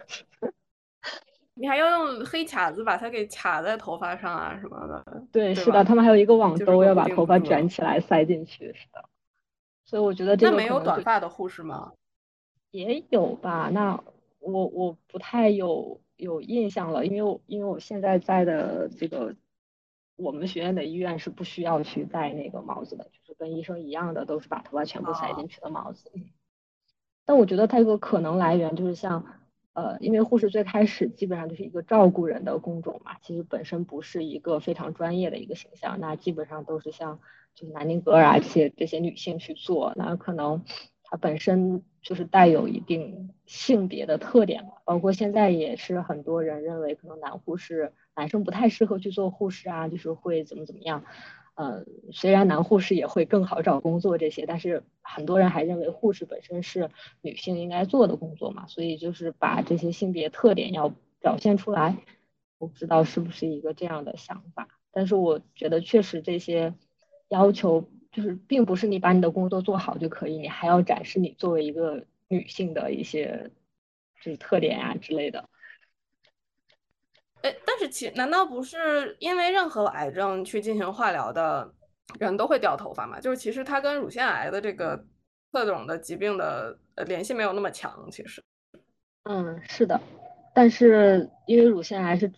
[1.55, 5.25] 你还要用黑卡子把它给卡在头发上啊什么的。
[5.33, 9.09] 对，是的，他们还有一个网兜要把头发卷起来塞进去，是的。
[9.85, 11.93] 所以我觉得这个那没有短发的护士吗？
[12.75, 14.03] 也有吧，那
[14.41, 19.37] 我我不太有有印象了，因为我因为我现在在的这个
[20.17, 26.11] 我们学院的医院是不需要去戴那个帽子的，就是跟医生一样的，都是把头发全部塞进去的帽子。
[27.25, 29.25] 但我觉得它一个可能来源就是像，
[29.73, 37.21] 呃，因为护士最开始基本上就是一个照顾人的工种嘛，其实本身不是一个非常专业的一个形象，那基本上都是像
[37.55, 40.65] 就是南丁格尔啊这些这些女性去做，那可能
[41.05, 51.03] 她本身就是带有一定性别的特点嘛，包括现在也是很多人认为可能男护士男生不太适合去做护士啊，就是会怎么怎么样。
[51.57, 56.91] 呃，虽然男护士也会更好找工作这些，但是很多人还认为护士本身是
[57.23, 61.97] 女性应该做的工作嘛，所以就是把这些性别特点要表现出来。
[62.59, 66.75] 我不知道是不是一个这样的想法，但是我觉得确实这些
[67.29, 73.51] 要求就是并不是你把你的工作做好就可以，你还要展示你作为一个女性的一些
[74.23, 75.49] 就是特点啊之类的。
[77.43, 81.75] 哎，但是其难道不是因为任何癌症去进行化疗的
[82.21, 83.19] 人都会掉头发吗？
[83.19, 85.05] 就是其实它跟乳腺癌的这个
[85.53, 88.09] 特种的疾病的呃联系没有那么强。
[88.13, 88.41] 其实，
[89.25, 90.01] 嗯，是的，
[90.55, 92.33] 但是因为乳腺癌是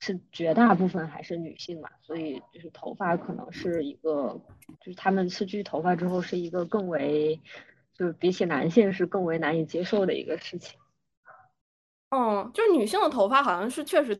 [0.00, 4.40] 是绝大部分还是女性嘛，所以就是头发可能是一个，
[4.80, 7.40] 就是他们失去头发之后是一个更为
[7.94, 10.78] 就是比起男性是更为难以接受的一个事情。
[12.10, 14.18] 嗯，就是女性的头发好像是确实。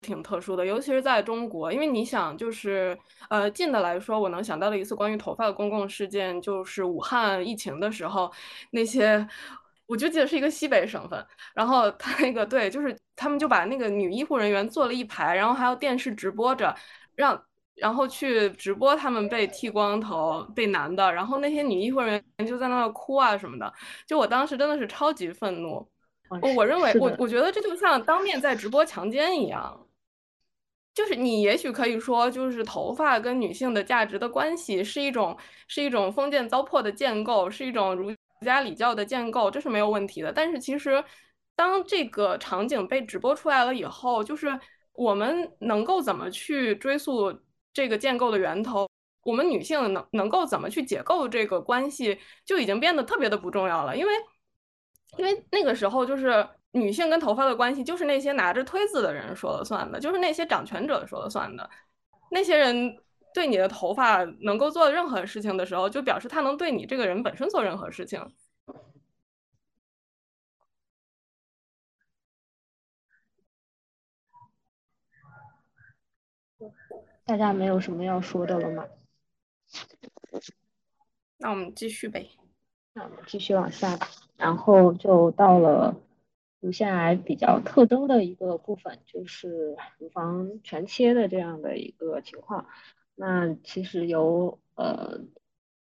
[0.00, 2.94] 挺特殊的，尤其是在中国，因为你想，就是
[3.30, 8.30] 呃，近的来说，我能想到的一次关于头发的公共事件，就是武汉疫情的时候，
[8.70, 9.26] 那些
[9.86, 16.74] 我就记得是一个西北省份，然后他那个对，就是他们就把那个女医护人员坐了一排，然后还有电视直播着，
[17.14, 17.40] 让
[17.74, 23.72] 然后去直播他们被剃光头被男的，然后那些女医护人员就在那哭啊什么的，
[24.06, 25.86] 就我当时真的是超级愤怒，
[26.28, 29.80] 我我认为我我觉得这就像当面在直播强奸一样。
[30.94, 38.14] 就是你也许可以说，就是头发跟女性的价值的关系是一种是一种封建糟粕的建构，是一种儒
[38.44, 40.32] 家礼教的建构，这是没有问题的。
[40.32, 41.02] 但是其实，
[41.56, 44.60] 当这个场景被直播出来了以后，就是
[44.92, 47.36] 我们能够怎么去追溯
[47.72, 48.88] 这个建构的源头？
[49.24, 54.12] 我们女性能能够怎么去解构这个关系，就已经变得特别的不重要了，因为
[55.16, 56.46] 因为那个时候就是。
[56.76, 61.70] 女性跟头发的关系，就是那些拿着推子的人说了算的，就是那些掌权者说了算的。
[62.32, 62.98] 那些人
[63.34, 68.32] 对你的头发能够做任何事情的时候，就表示他能对你这个人本身做任何事情。
[77.26, 78.86] 大家没有什么要说的了吗？
[81.36, 82.30] 那我们继续呗。
[82.94, 83.98] 那我们继续往下，
[84.36, 86.00] 然后就到了。
[86.60, 92.66] 乳腺癌比较特征的一个部分就是乳房全切的这样的一个情况。
[93.14, 95.20] 那其实有呃，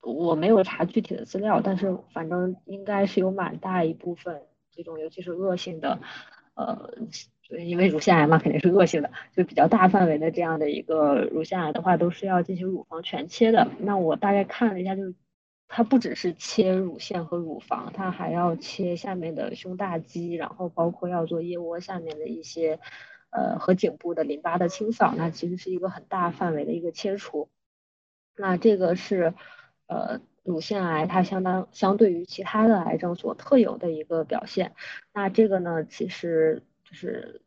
[0.02, 4.42] 我没有查具体的资料，但是反正应该是有蛮大一部分
[4.72, 6.00] 这种，尤其是恶性的，
[6.56, 6.90] 呃，
[7.66, 13.68] 因为乳腺癌嘛，肯定是恶性的，就比较大范围的这样的一个乳腺癌的话，都是要进行乳房全切的。
[13.80, 15.14] 那我大概看了一下，就是。
[15.76, 22.80] 它不只是切乳腺和乳房，它还要切下面的胸大肌，然后包括要做腋窝下面的一些，
[23.34, 27.50] 呃和颈部的淋巴的清扫，那其实是一个很大范围的一个切除。
[28.36, 29.34] 那这个是，
[29.88, 34.74] 呃，乳腺癌它相当相对于其他的癌症所特有的一个表现。
[35.14, 37.42] 那这个呢，其实就是，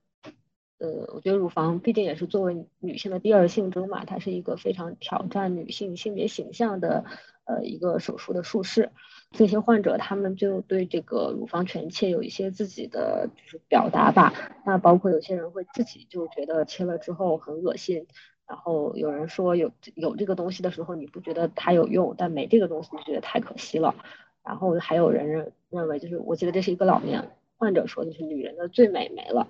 [0.78, 7.04] 呃，我觉得乳房毕竟也是作为女性的第二性征嘛，它是一个非常挑战女性性别形象的。
[7.46, 8.90] 呃，一个手术的术式，
[9.30, 14.34] 这些患者他们就对这个乳房全切有一些自己的就是表达吧。
[14.64, 18.08] 那包括有些人会自己就觉得切了之后很恶心，
[18.48, 23.94] 然后有人说有有这个东西的时候你不觉得它有用，但没这个东西就觉得太可惜了。
[24.42, 29.46] 然后还有人认认为就是我记得这是一个老年患者说就是女人的最美没了。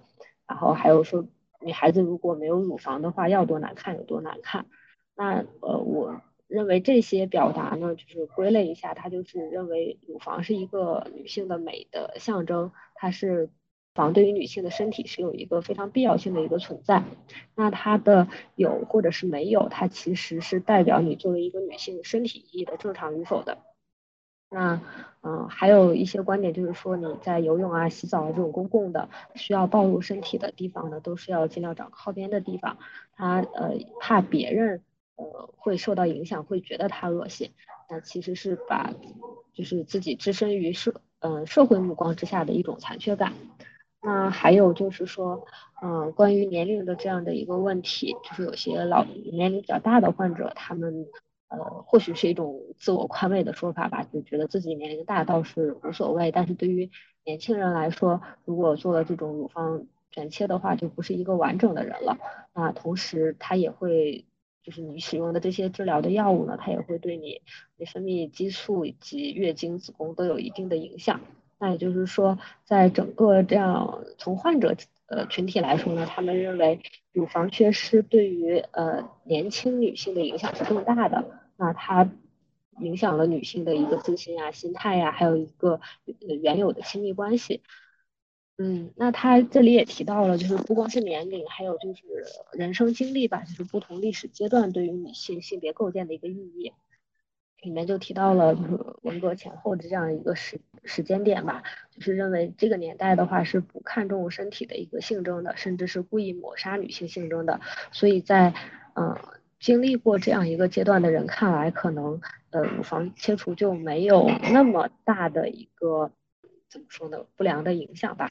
[0.46, 1.26] 然后还有说
[1.62, 4.66] 女孩子如果没有乳房的话要多难看有多难看。
[5.16, 6.20] 那呃我。
[6.48, 13.50] 认为这些表达呢，就是归类一下，它就是认为乳房是一个女性的美的象征，它是
[13.94, 17.02] 房对于女性的身体是有一个非常必要性的一个存在。
[17.54, 23.58] 那它的有或者是没有，它其实是代表你作为一个女性身体意义的正常与否的。
[24.48, 24.80] 那
[25.22, 32.78] 嗯，还有一些观点就是说，你在游泳啊、洗澡啊这种公共的需要暴露身体的地方呢，都是要尽量找靠边的地方。
[33.16, 34.82] 他呃怕别人
[35.16, 37.50] 呃会受到影响，会觉得他恶心。
[37.90, 38.92] 那其实是把
[39.52, 43.32] 就是自己置身于社嗯社会目光之下的一种残缺感。
[44.02, 45.46] 那还有就是说，
[45.82, 51.06] 嗯，关于年龄的这样的一个问题，就是有些老年龄比较大的患者，他们。
[51.48, 56.32] 呃，或许是一种自我宽慰的说法吧，就觉得自己年龄大倒是无所谓。
[56.32, 56.90] 但是对于
[57.24, 62.18] 年轻人来说，如果做了这种乳房转切的话，就不是一个完整的人了。
[62.52, 64.24] 那同时，他也会，
[64.66, 67.40] 就是你使用的这些治疗的药物呢，它也会对你
[67.76, 71.20] 内分泌激素以及月经、子宫都有一定的影响。
[71.60, 74.74] 那也就是说，在整个这样从患者。
[75.08, 76.80] 呃，群体来说呢，他们认为
[77.12, 81.24] 乳房缺失对于呃年轻女性的影响是更大的。
[81.56, 82.10] 那它
[82.80, 85.80] 影响了女性的一个自信啊、心态呀，还有一个
[86.42, 87.62] 原有的亲密关系。
[88.58, 92.02] 嗯，那他这里也提到了，就是不光是年龄，还有就是
[92.52, 96.72] 人生经历吧，就是不同历史阶段对于女性性别构建的一个意义。
[97.62, 107.60] 里面就提到了，就是文革前后的这样一个时时间点吧，就是认为这个年代的话是不看重身体的一个性征的，甚至是故意抹杀女性性征的。
[107.90, 108.54] 所以在
[108.94, 109.16] 嗯
[109.58, 116.12] 经历过这样一个阶段的人看来，可能呃乳房切除就没有那么大的一个
[116.68, 118.30] 怎么说呢不良的影响吧。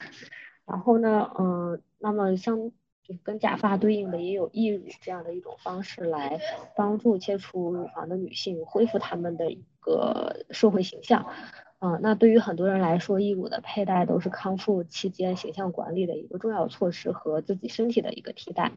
[0.64, 2.72] 然后呢，嗯，那么像。
[3.08, 6.40] 就是跟假发对应的也有义乳这样的一种方式来
[6.74, 11.24] 帮助切除乳房的女性恢复她们的一个社会形象，
[11.78, 18.72] 嗯，那对于很多人来说，义乳的佩戴都是康复期间形象管理的一个重要措施和自己身体的一个替代。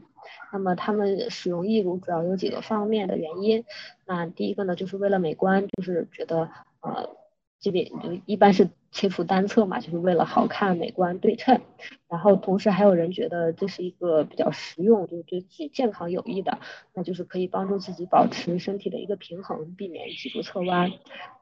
[0.53, 3.65] 那么他们使用义乳主要有几个方面的原因，
[4.05, 6.51] 那第一个呢，就是为了美观，就是觉得
[6.81, 7.17] 呃。
[7.59, 11.59] 这边就一般是切除单侧嘛，就是为了好看、美观、对称。
[12.07, 16.59] 然后同时还有人觉得这是一个比较实用，就是对自己健康有益的，
[16.93, 20.91] 那就是可以帮助自己保持身体的一个平衡，避免脊柱侧弯。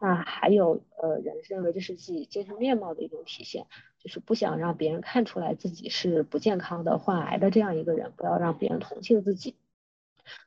[0.02, 3.68] 那还有呃人认为这是自己精神面貌的一种体现，
[4.04, 9.56] 就是不想让别人看出来自己是不健康的、患癌的这样一个人，不要让别人同情自己。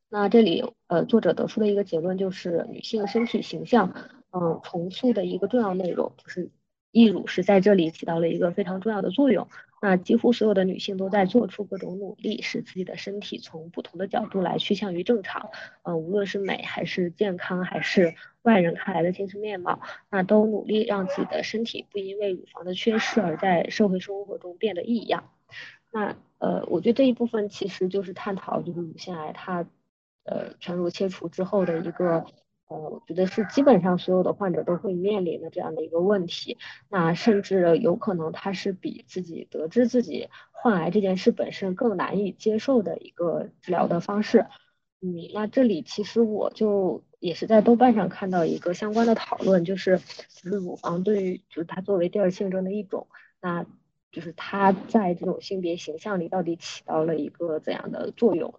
[0.08, 3.94] 那这里呃作者得出的一个结论就是女性身体形象。
[4.32, 6.50] 嗯，重塑的一个重要内容就是
[6.92, 9.48] 义乳是在这里起到了一个非常重要的作用。
[9.82, 15.50] 那几乎所有的女性都在做出各种努力，使自己的身体从不同的角度来趋向于正常。
[15.82, 25.30] 嗯，无论是美还是健康，还是外人看来的精神面貌，那都努力让自己的身体不因为乳房的缺失而在社会生活中变得异样。
[25.90, 29.66] 那呃，我觉得这一部分其实就是探讨就是乳腺癌它
[30.24, 32.26] 呃全乳切除之后的一个。
[32.70, 36.56] 呃，我觉得是基本上所有的患者都会面临的这样的一个问题，
[36.88, 44.46] 那甚至有可能他是比自己得知自己患癌这件事本身更难以接受的一个治疗的方式。
[45.00, 53.08] 嗯，那这里其实我就也是在豆瓣上看到一个相关的讨论，就是就是乳房对于就是它作为第二性征的一种，
[53.40, 53.66] 那
[54.12, 58.54] 就是它在这种性别形象里到底起到了一个怎样的作用？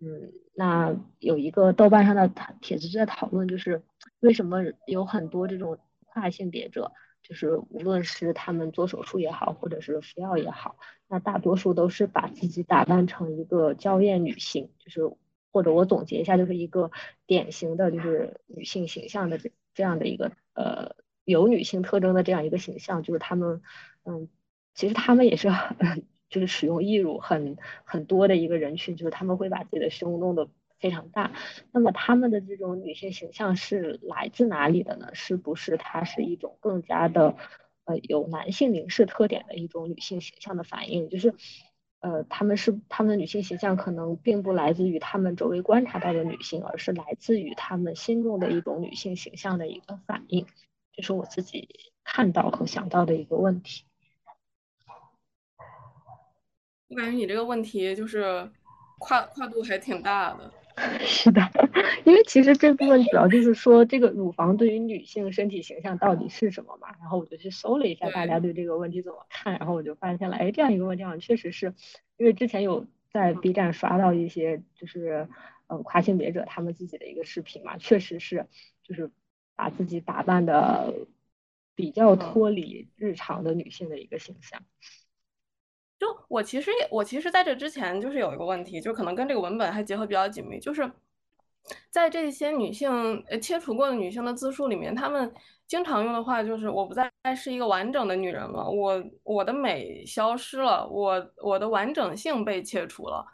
[0.00, 2.28] 嗯，那有一个豆瓣上的
[2.60, 3.80] 帖子在讨论，就是
[4.18, 6.90] 为什么有很多这种跨性别者，
[7.22, 10.74] 就是无论是他们做手术也好，或者是服药也好，
[11.06, 15.08] 那大多数都是把自己打扮成一个娇艳女性，就是
[15.52, 16.90] 或者我总结一下，就是一个
[17.24, 23.62] 典型的就是女性形象的这这样的一个呃有女性特征的这样一个形象，就是他们
[24.04, 24.28] 嗯，
[24.74, 25.48] 其实他们也是。
[26.28, 30.48] 就是使用义乳很很多的一个人群，就是他们会把自己的胸弄得
[30.78, 31.32] 非常大。
[31.72, 35.10] 那么他们的这种女性形象是来自哪里的呢？
[35.14, 37.36] 是不是它是一种更加的
[37.84, 41.08] 呃有男性凝视特点的一种女性形象的反应？
[41.08, 41.34] 就是
[42.00, 50.46] 呃他们是他们的女性形象可能并不来自于他们周围观察到的女性，而是来自于他们心中的一种女性形象的一个反应。
[50.92, 51.68] 这是我自己
[52.04, 53.84] 看到和想到的一个问题。
[56.88, 58.50] 我感觉你这个问题就是
[58.98, 60.52] 跨跨度还挺大的。
[61.00, 61.42] 是的，
[62.04, 66.88] 因为其实这部分主要就是说这个乳房对于女性身体形象到底是什么嘛。
[67.00, 71.74] 然后我就去搜了一下大家对这个问题怎么看，然后我就发现了，哎，这样一个问题好像确实是
[72.16, 75.28] 因为之前有在 B 站刷到一些就是
[75.66, 78.46] 嗯跨性别者他们自己的一个视频嘛，确实是
[78.84, 79.10] 就是
[79.56, 80.94] 把自己打扮的
[81.74, 84.62] 比较脱离日常的女性的一个形象。
[85.98, 90.88] 就我其实也，我其实在这之前就是有一个问题，就可能跟这个文本还结合比较紧密，就是
[91.90, 92.90] 在这些女性
[93.28, 95.32] 呃切除过的女性的自述里面，她们
[95.66, 103.26] 经常用的话就是我不再是一个完整的女人了，我我的美消失了，我我的完整性被切除了。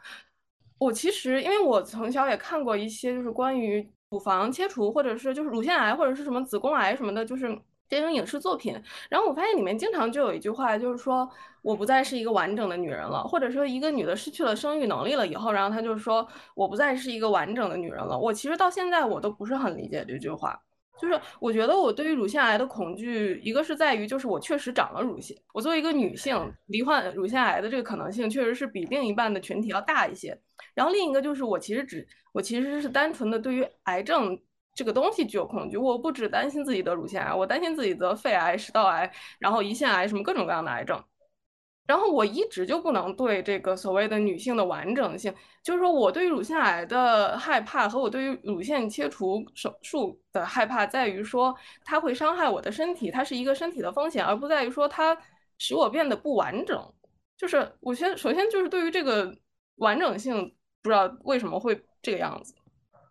[0.79, 7.55] 我其实因为我从小也看过一些就是关于乳房切除或者是就是乳腺癌或者是什么子宫癌什么的，就是。
[7.87, 8.73] 这种影视作品，
[9.09, 11.29] 然后我发现里面经常就有一句话，就是说
[11.61, 18.17] 我不再是一个完整的女人了，或者说一个女的失去了生育能力了以后，然后她就说我不再是一个完整的女人了。
[18.17, 20.59] 我其实到现在我都不是很理解这句话，
[20.99, 30.35] 就是我觉得我对于乳腺癌的恐惧，一个是在于就是我确实长了乳腺，我作为一个女性罹患乳腺癌的这个可能性确实是比另一半的群体要大一些。
[30.73, 34.39] 然后另一个就是我其实只我其实是单纯的对于癌症。
[34.75, 39.09] 这个东西具有恐惧，我不只担心自己得乳腺癌，我担心自己得肺癌、食道癌，
[39.39, 41.01] 然后胰腺癌，什么各种各样的癌症。
[41.87, 55.15] 然后我一直就不能对这个所谓的女性的完整性，就是说我对于乳腺癌的害怕和我对于乳腺切除手术的害怕，在于说它会伤害我的身体，它是一个身体的风险，而不在于说它
[55.59, 56.93] 使我变得不完整。
[57.37, 59.33] 就是我先首先就是对于这个
[59.75, 62.55] 完整性，不知道为什么会这个样子。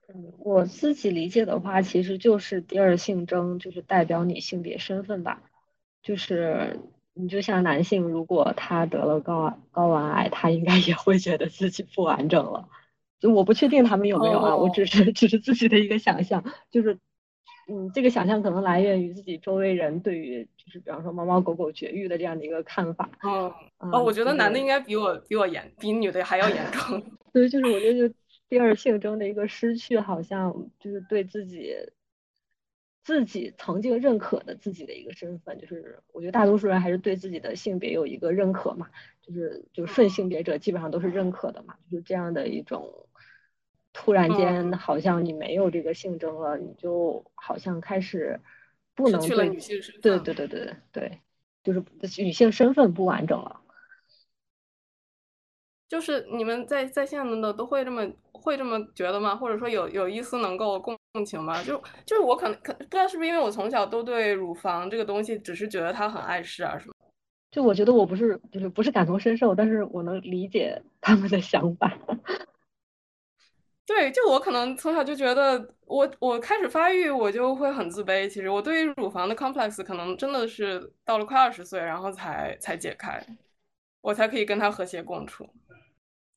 [0.08, 5.42] 嗯，我自己理解的话，其实就是第二性征，就是代表你性别身份吧。
[6.02, 6.80] 就是
[7.14, 12.68] 你就像男性，如果他得了睾睾丸癌，他应该也会觉得自己不完整了。
[13.18, 16.44] 就我不确定他们有没有啊，我只是只是自己的一个想象。
[16.70, 16.98] 就是
[17.68, 23.08] 嗯，这个想象可能来源于自己周围人对于就是比方说猫猫狗狗绝育的这样的一个看法。
[23.22, 27.02] 哦哦，我觉得男的应该比我比我严，比女的还要严重。
[27.32, 28.14] 对，就是我觉得就。
[28.48, 31.74] 第二性征的一个失去，好像就是对自己
[33.02, 38.88] 自己曾经认可的自己的一个身份，就是我觉得大多数人还是对自己的性别有一个认可嘛，
[39.20, 43.08] 就是就顺性别者基本上都是认可的嘛，就是这样的一种
[43.92, 48.40] 突然间好像你没有这个性征了，你就好像开始
[48.94, 50.34] 不能对女性身份，对。
[50.34, 51.20] 对对对对，
[51.62, 51.82] 就是
[52.22, 53.60] 女性身份不完整了。
[55.86, 58.10] 就是你们在在线的都会这么
[58.44, 59.34] 会这么觉得吗？
[59.34, 61.62] 或者说有有一丝能够共情吗？
[61.64, 66.94] 就就是我可能可不知道是不是因为我从小都对乳房这个东西只是觉得它很碍事啊什么？
[67.50, 71.90] 就我觉得我不是就是不是感同身受，但是我能理解他们的想法。
[73.86, 78.28] 对，就我可能从小就觉得我我开始发育我就会很自卑。
[78.28, 83.24] 其实我对于乳房的 complex 可能真的是到了快二十岁然后才才解开，
[84.00, 85.48] 我才可以跟它和谐共处。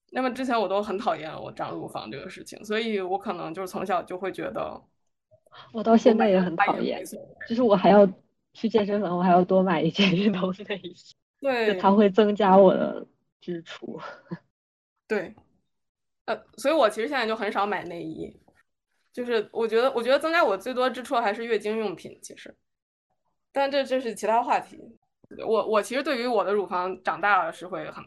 [0.10, 4.82] 那么之前我都很讨厌我长乳房这个事情，所以我可能就是从小就会觉得，
[5.74, 7.04] 我到现在也很讨厌，
[7.48, 8.08] 就是我还要
[8.54, 10.96] 去健身房，我还要多买一件运动内衣，
[11.42, 13.06] 对，它会增加我的
[13.42, 14.00] 支出。
[15.08, 15.36] 对，
[16.26, 18.34] 呃，所以我其实现在就很少买内衣，
[19.12, 22.56] 就是我觉得，我觉得增加我最多支出还是月经用品，其实，
[23.52, 24.98] 但这这是其他话题。
[25.46, 28.02] 我我其实对于我的乳房长大了是会很。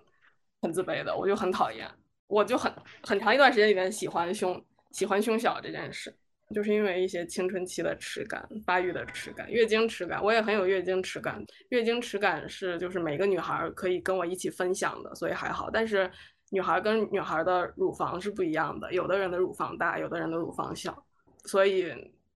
[0.63, 1.89] 很自卑的，我就很讨厌，
[2.27, 6.15] 我就很很长一段时间里面喜欢胸喜欢胸小这件事，
[6.55, 11.43] 就是因为一些青春期的耻感、发育的耻感、月经耻感，我也很有月经耻感。
[11.71, 15.71] 月经耻感是就是每个女孩可以跟我一起分享的，所以还好。
[15.71, 16.11] 但是
[16.51, 21.07] 女孩跟女孩的乳房是不一样的，有的人的乳房大，有的人的乳房小，
[21.45, 21.93] 所以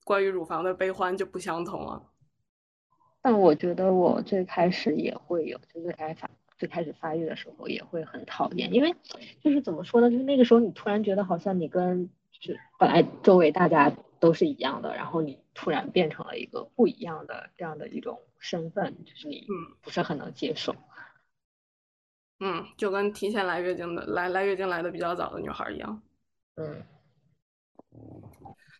[0.03, 2.03] 关于乳房的悲欢就不相同了。
[3.21, 6.21] 但我觉得我最开始也会有，就最开始。
[6.61, 8.93] 最开始发育的时候也会很讨厌，因为
[9.43, 19.75] 就是怎么说呢，就是那个时候你突然觉得好像你跟就是本来周围大家都是一样的，然后你突然变成了一个不一样的这样的一种身份，就是你嗯。
[19.81, 20.75] 不是很能接受，
[22.39, 25.99] 嗯，就跟提前来月经的来来月经来的比较早的女孩一样，
[26.57, 26.83] 嗯。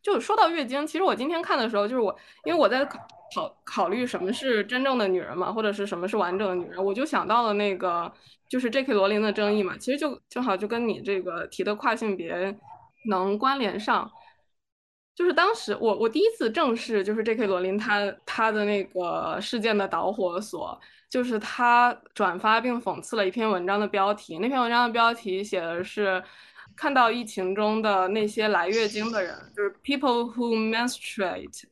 [0.04, 2.16] 就说到月经，其实我今天看的时候，就是我，
[2.46, 2.88] 因为我在
[3.36, 8.12] 考考虑什么是真正的女人嘛，或者是什么是完整的女人，我就想到了那个
[8.50, 8.94] 就是 J.K.
[8.94, 12.56] 罗琳的争议嘛，其实就正好就跟你这个提的跨性别
[13.10, 14.10] 能关联上。
[15.16, 17.46] 就是当时我我第一次正视，就是 J.K.
[17.48, 20.80] 罗琳她她的那个事件的导火索，
[21.10, 26.24] 就是她转发并讽刺了一篇文章的标题，那篇文章的标题写的是。
[26.74, 31.64] 看到疫情中的那些来月经的人，就是 people who menstruate，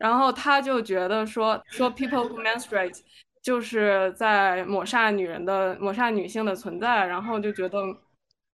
[0.00, 2.98] 然后他就觉得说说 people who menstruate
[3.42, 7.78] 就是在抹杀女人的抹杀女性的存在，然后就觉得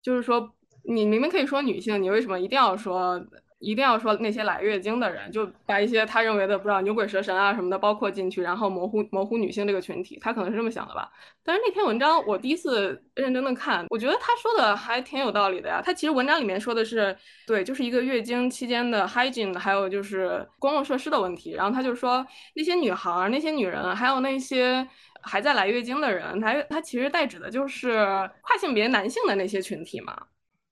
[0.01, 0.51] 就是说
[0.83, 3.23] 你明明可以说女性，你为什么一定要说
[3.59, 11.09] 一定要说那些来月经的人，就把一些他认为的不知道牛鬼蛇神啊什么的包括进去，然后模糊模糊女性这个群体，他可能是这么想的吧。
[11.43, 15.81] 但是那篇文章我第一次认真的看，我觉得他说的还挺有道理的呀。
[15.83, 17.15] 他其实文章里面说的是，
[17.47, 21.53] 对，就是一个月经期间的 hygiene，还有就是公共设施的问题。
[21.53, 22.25] 然后他就说
[22.55, 24.85] 那些女孩、那些女人，还有那些
[25.21, 27.93] 还在来月经的人，他他其实代指的就是
[28.41, 30.15] 跨性别男性的那些群体嘛。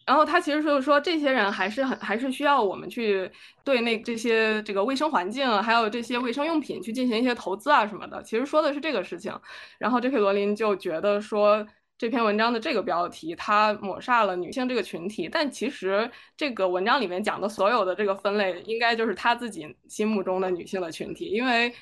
[0.05, 3.31] 然后他其实就是说，这些人还是很还是需要我们去
[3.63, 8.21] 对那这些这个卫生环境，还有这些卫生用品去进行一些投资啊什么的。
[8.21, 9.33] 其实说的是这个事情。
[9.77, 10.17] 然后 J.K.
[10.17, 11.65] 罗琳就觉得说
[11.97, 15.29] 这篇文章的这个标题，它抹杀了女性这个群体。
[15.31, 21.73] 但其实这个文章里面讲的所有的这个分类，应该就是他自己心目中的女性的群体，因为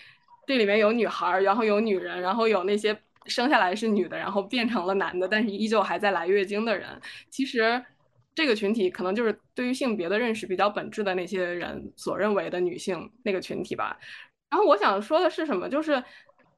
[0.45, 2.95] 这里面有女孩，然后有女人，然后有那些
[3.26, 6.88] 生下来是女的，然后变成了男的，但是依旧还在来月经的人。
[7.32, 7.84] 其实。
[8.34, 13.97] 这个群体可能就是对于性别的认识比较本质的那些人所认为的女性那个群体吧。
[14.49, 15.67] 然后我想说的是什么？
[15.69, 16.01] 就是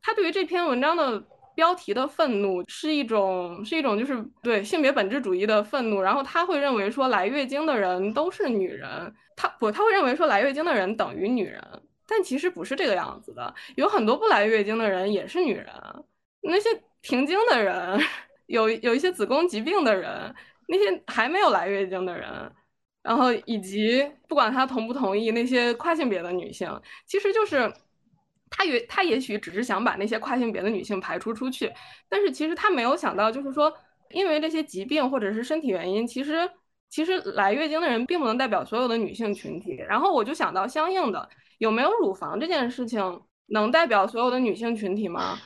[0.02, 1.24] 他对于这篇文章的
[1.56, 6.02] 标题的愤怒是一种是一种就是对性别本质主义的愤怒。
[6.02, 11.60] 然后他会认为说来月经的人都是女人，他不他会认为说来月经的人等于女人，
[12.08, 13.54] 但其实不是这个样子的。
[13.76, 15.68] 有很多不来月经的人也是女人，
[16.42, 16.70] 那些
[17.02, 18.00] 停经的人，
[18.48, 20.34] 有有一些子宫疾病的人。
[20.68, 22.52] 那些还没有来月经的人，
[23.02, 26.70] 然后以及不管他同不同意那些跨性别的女性，
[27.06, 27.72] 其实就是
[28.50, 31.72] 他也他也许只是想把那些跨性别的女性排除出去，
[32.08, 33.74] 但是其实他没有想到，就是说
[34.12, 36.50] 因为这些疾病或者是身体原因，其实
[36.90, 39.76] 其实来月经的人并不能代表所有的女性群体。
[39.88, 45.38] 然后我就想到，相应的有没有乳房这件事情能代表所有的女性群体吗？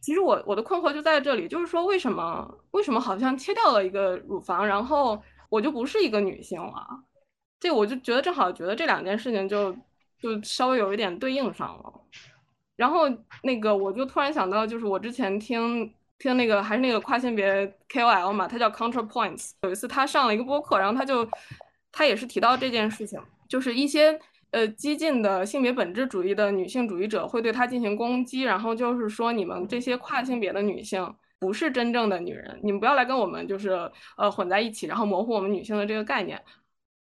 [0.00, 6.86] 其实我我的困惑就在这里，就是说为什么为什么好像切掉了一个乳房，然后我就不是一个女性了？
[7.58, 9.72] 这我就觉得正好觉得这两件事情就
[10.20, 11.92] 就稍微有一点对应上了。
[12.76, 13.08] 然后
[13.42, 21.28] 那个我就突然想到，就是我之前听听那个还是那个跨性别 KOL 嘛，他叫 Counterpoints，有一次他上了一个播客，然后他就
[21.90, 24.18] 他也是提到这件事情，就是一些。
[24.50, 36.42] 呃，激进的性别本质主义的女性主义者会对她进行攻击，然后就是说，你们这些跨性别的女性不是真正的女人，你们不要来跟我们就是呃混在一起，然后模糊我们女性的这个概念。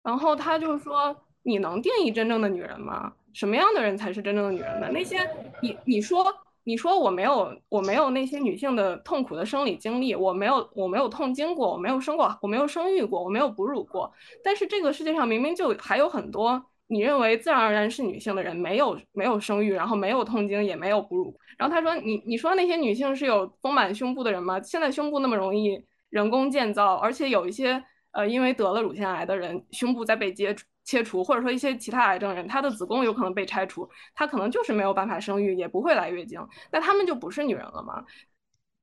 [0.01, 3.13] 然后他就说，你能定义真正的女人吗？
[3.33, 4.89] 什么样的人才是真正的女人呢？
[4.91, 5.19] 那些
[5.61, 6.25] 你你说
[6.63, 14.11] 你说我没有我没有那些女性的痛苦的生理经历，我没有我没有痛经过，我没有生过我没有生育过，我没有哺乳过，
[14.43, 16.65] 但是这个世界上明明就还有很多。
[16.89, 21.37] 你认为自然而然是女性的人没有没有生育，然后没有痛经，也没有哺乳。
[21.57, 24.57] 然后他说：“你你说那些女性是有丰满胸部的人吗？
[24.61, 36.39] 现在胸部那么容易人工建造，而且有一些呃因为得了乳腺癌的人，胸部在被切切除，或者说一些其他癌症人，她的子宫有可能被拆除，她可能就是没有办法生育，也不会来月经，
[36.71, 38.05] 那她们就不是女人了吗？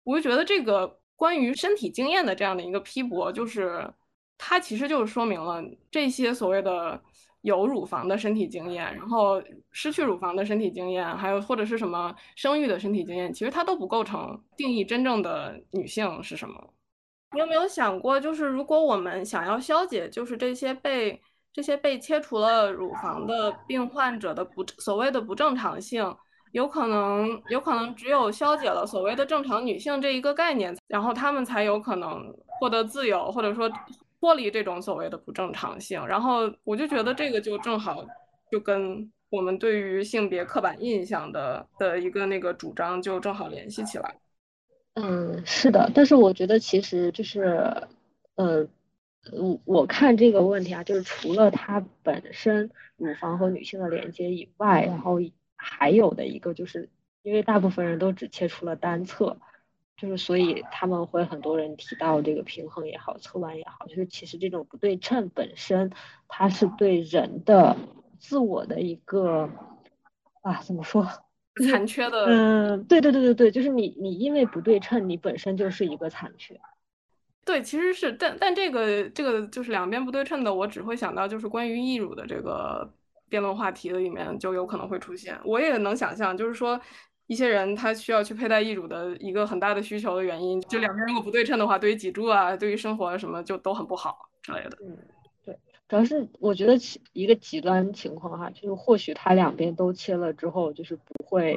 [0.02, 3.88] 我就觉得这个关于身体经验的这样的一个批驳，就是
[4.36, 7.00] 它其实就是说明了这些所谓的。”
[7.44, 9.40] 有乳房的身体经验，然后
[9.70, 16.72] 失去乳房的身体经验，还有或者是什么生育的身体经验，其实它都不构成定义真正的女性是什么。
[17.32, 21.20] 你有没有想过，就是如果我们想要消解，就是这些被
[21.52, 26.16] 这些被切除了乳房的病患者的不所谓的不正常性，
[26.52, 33.70] 有可能有可能只有消解了所谓的正常女性这一个概念，然后他们才有可能获得自由，或者说。
[34.24, 38.02] 脱离这种所谓的不正常性，然后我就觉得这个就正好
[38.50, 44.16] 就跟我们对于性别刻板印象的的一个那个主张就正好联系起来。
[44.94, 47.42] 嗯，是的，但是我觉得其实就是，
[48.36, 48.66] 呃，
[49.30, 55.18] 我我看这个问题啊，就是除了它本身乳房和女性的连接以外，然后
[55.54, 56.88] 还有的一个就是，
[57.20, 59.36] 因为大部分人都只切除了单侧。
[59.96, 65.92] 就是，所以他们会很多人提到这个平衡也好，侧弯也好，就是其实这种不对称本身，
[66.26, 67.76] 它是对人的
[68.18, 69.48] 自我的一个
[70.42, 71.06] 啊，怎么说？
[71.70, 72.26] 残缺的。
[72.26, 76.60] 嗯，对对对对对，就是你你因为不对称，你本身就是一个残缺。
[77.44, 82.92] 对，其实是，但但这个这个就是两边不对称的，我只会想到就是关于义乳的这个
[83.28, 85.38] 辩论话题的里面就有可能会出现。
[85.44, 86.80] 我也能想象，就是说。
[87.26, 94.78] 一些人他需要去佩戴义乳的一个很大的需求的原因，就两边如果不对称的话，对于脊柱啊，对于生活什么就都很不好之类的。
[94.82, 94.98] 嗯，
[95.44, 95.58] 对，
[95.88, 96.74] 主要是我觉得
[97.12, 101.56] 一个极端情况哈，就是或许他两边都切了之后，就是不会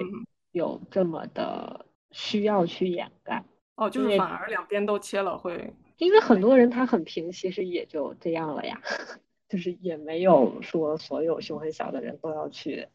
[0.51, 3.43] 有这么的需要去掩盖。
[3.76, 8.82] 哦，就是反而两边都切了会，因为很多人他很平，其实也就这样了呀。
[9.49, 12.86] 就是也没有说所有胸很小的人都要去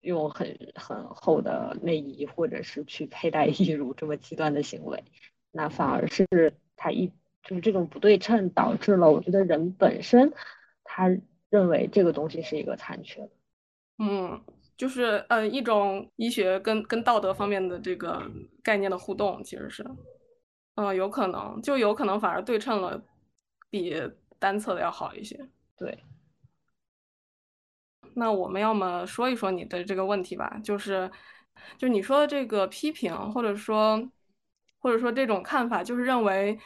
[0.00, 5.04] 用很很厚的内衣或者是去佩戴义乳这么极端的行为，
[5.50, 6.26] 那反而是
[6.76, 7.06] 他一
[7.42, 10.32] 就是这种不对称导致了，我觉得人本身
[10.84, 11.08] 他
[11.48, 13.30] 认为这个东西是一个残缺的，
[13.98, 14.40] 嗯。
[14.76, 18.22] 就是呃一种医学跟跟道德方面的这个
[18.62, 19.84] 概念的互动，其实是，
[20.76, 22.98] 嗯，有可能就有可能反而对称了，
[23.68, 23.94] 比
[24.38, 25.38] 单侧的要好一些。
[25.76, 25.98] 对。
[28.14, 31.10] 那我们要么说一说你的这个问题吧，就是，
[31.78, 34.02] 就你说的这个批评，或者说，
[34.78, 36.58] 或者说这种看法，就是认为，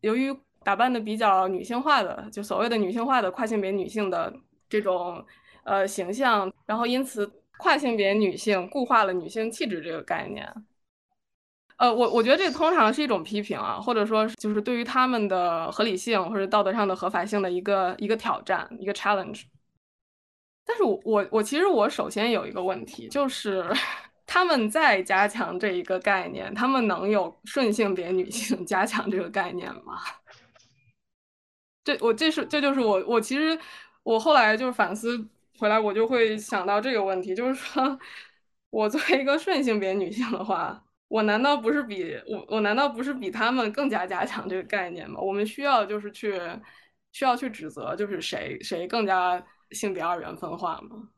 [0.00, 4.32] 由于打扮的比较女性化的，就所谓的女性化的跨性别女性的
[4.68, 5.24] 这种
[5.64, 7.30] 呃形象，然后因此。
[7.58, 10.46] 跨性别女性固化了女性气质这个概念，
[11.78, 19.44] 呃，我我觉得这通常是一种批评啊，或者说就是对于他们的合理性或者道德上的合法性的一个一个挑战，一个 challenge。
[20.66, 23.64] 但是我我我其实我首先有一个问题，就是
[24.26, 30.02] 他们在加强这一个概念，他们能有顺性别女性 加强这个概念吗？
[31.84, 33.58] 这我这是这就是我我其实
[34.02, 35.26] 我后来就是反思。
[35.58, 37.98] 回来我就会想到这个问题，就是说，
[38.68, 45.18] 我作为一个顺性别女性的话，我难道不是比我我难道不是比他们更加加强这个概念吗？
[45.18, 46.38] 我们需要就是去
[47.12, 51.08] 需要去指责，就是谁谁更加性别二元分化吗？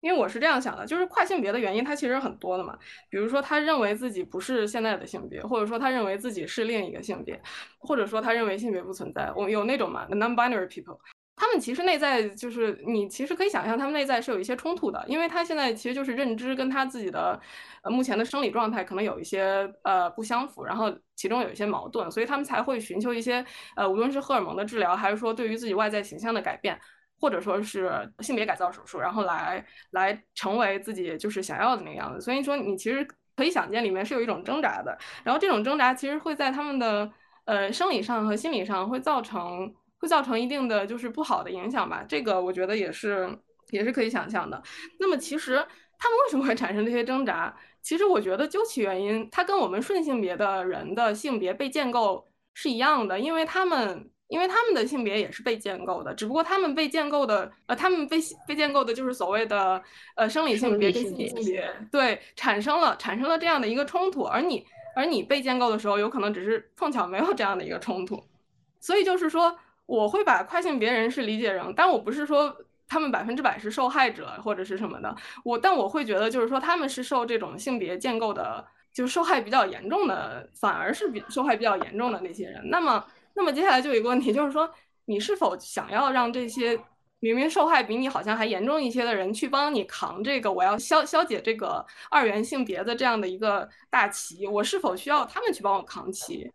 [0.00, 2.78] 因为我是这样想的，就是跨性别的原因它其实很多的嘛，
[3.10, 7.40] 比如说他认为自己不是现在的性别，或者说他认为自己是另一个性别，
[7.78, 10.98] 或者说他认为性别不存在，我有那种嘛，non-binary people。
[11.34, 17.40] 他们其实内在就是你，其实可以想象他们内在是有一些冲突的，因为他现在其实就是认知跟他自己的
[17.82, 23.44] 呃目前的生理状态可能有一些呃不相符，然后其中有一些矛盾，所以他们才会寻求一些
[23.76, 26.76] 呃无论是荷尔蒙的治疗，还是说对于自己外在形象的改变，
[27.20, 27.90] 或者说是
[28.20, 32.20] 性别改造手术，然后来来成为自己就是想要的那个样子。
[32.20, 33.06] 所以说你其实
[33.36, 37.10] 可以想见里面是有一种挣扎的，然后这种挣扎其实会在他们的
[37.44, 39.74] 呃生理上和心理上会造成。
[40.00, 43.28] 会造成一定的就是不好的影响吧，这个我觉得也是
[43.70, 44.62] 也是可以想象的。
[45.00, 45.56] 那么其实
[45.98, 47.52] 他们为什么会产生这些挣扎？
[47.82, 59.82] 其实我觉得究其原因，它跟我们顺性别的人的性别被建构是一样的，因为他们因为他们的性别也是被建构的，只不过他们被建构的呃，他们被被建构的就是所谓的
[60.14, 64.64] 呃生理性别跟心理性别对产生了产生了这样的一个冲突，而你
[64.94, 68.22] 而你被建构的时候，有可能只是碰巧没有这样的一个冲突，
[68.80, 69.58] 所以就是说。
[69.88, 72.54] 我会把跨性别人是理解人，但我不是说
[72.86, 78.62] 他们百分之百是受害者或者是什么的，我但我会觉得就是说他们是受这种性别建构的，
[78.92, 82.60] 就是受害比较严重的，反而是比受害比较严重的那些人。
[82.68, 83.02] 那么，
[83.38, 84.70] 那么接下来就有一个问题，就是说
[85.06, 86.78] 你是否想要让这些
[87.20, 94.46] 明明受害比你好像还严重一些的人去帮你扛这个我要消消解这个二元性别的这样的一个大旗？
[94.46, 96.52] 我是否需要他们去帮我扛旗？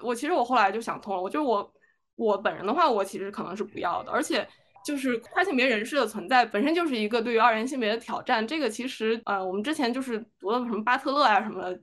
[0.00, 1.72] 我其实我后来就想通了，我就我。
[2.14, 4.46] 我本人的话，我其实可能是不要的，而且
[4.84, 8.46] 就是跨性别人士的存在本身就是一个对于二元性别的挑战。
[8.46, 11.74] 这个其实呃，我们之前就是读了什么巴特勒啊什么，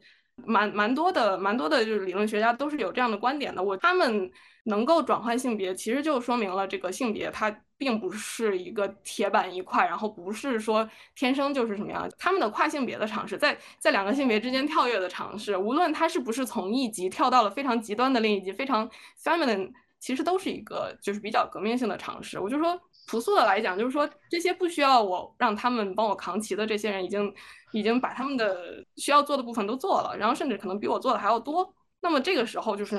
[0.46, 3.62] 蛮蛮多的，蛮多的，就是理论学家都是有这样的观点的。
[3.64, 4.30] 我他们
[4.64, 12.10] 能够转换性别，其实就说明了这个性别它并不是一个铁板一块，然后不是说天生就是什么样。
[12.18, 18.90] 他们的跨性别的尝试，在在两个性别之间跳跃的尝试，无论他是不是从一级跳到了非常极端的另一级，非常
[19.24, 19.72] feminine。
[20.00, 22.40] 其实都是一个就是比较革命性的尝试。
[22.40, 22.80] 我就说
[23.10, 27.34] 朴素的来讲，就是说这些不需要我让他们帮我扛旗的这些人，已经
[27.72, 31.74] 已经把他们的需要做的部分都做了，然后甚至可能比我做的还要多。
[32.02, 32.98] 那么这个时候，就是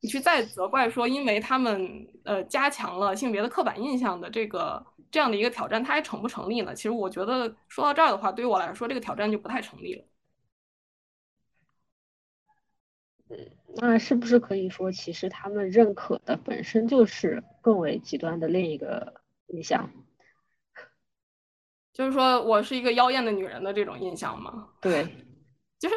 [0.00, 6.74] 你去再责怪说，因为他们呃加强了性别的刻板印象的这个这样的一个挑战，它还成不成立呢？
[6.74, 10.04] 其实我觉得说到这儿的话，对于我来说，这个挑战就不太成立了。
[13.76, 19.21] 那是不是可以说，其实他们认可的本身就是更为极端的另一个
[19.52, 19.88] 印象？
[21.92, 24.68] 就是说我是一个妖艳的女人的这种印象吗？
[24.80, 25.06] 对，
[25.78, 25.94] 就是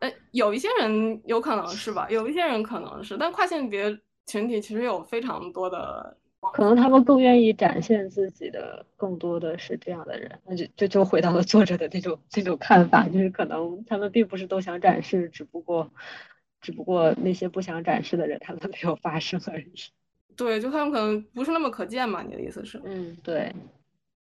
[0.00, 6.16] 呃，有一些人有可能是吧，有一些人可能是，但跨性别群体其实有非常多的，
[6.52, 10.40] 可能他们更愿意展现自己的，更多的是这样的人。
[10.46, 15.90] 那就就就回到了作者的那种这种看法，就是可能他们并不是都想展示，只不过。
[16.62, 19.72] 只不过那些不想展示的人，他们没有发生而已。
[20.44, 22.22] 对，就他们可能不是那么可见嘛？
[22.22, 22.80] 你的意思是？
[22.84, 23.52] 嗯，对。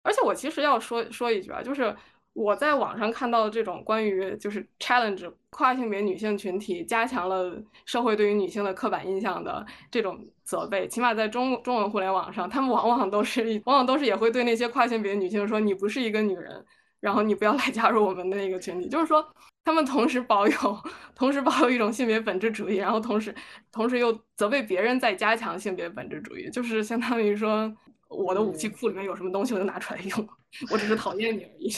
[0.02, 1.96] 而且我其实要说说一句啊，就是
[2.34, 7.54] 我在网上看到的这种关于就是 challenge 跨性别女性群体加强了
[7.86, 16.66] 社会对于女性的刻板印象的这种责备，起码在中中文互联网上，他们往往都是往往都是也会对那些跨性别女性说你不是一个女人，
[17.00, 19.26] 然后你不要来加入我们的那个群体，就是说
[19.64, 20.84] 他们同时保有
[21.16, 23.34] 同时保有一种性别本质主义，然后同时
[23.72, 27.72] 同时又责备别人在加强性别本质主义，就是相当于说
[28.08, 30.30] 我的武器库里面有什么东西我就拿出来用，
[30.72, 31.72] 我只是讨厌你而已。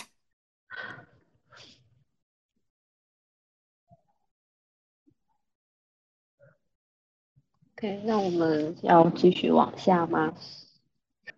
[7.75, 10.31] 对，那我们要继续往下吗？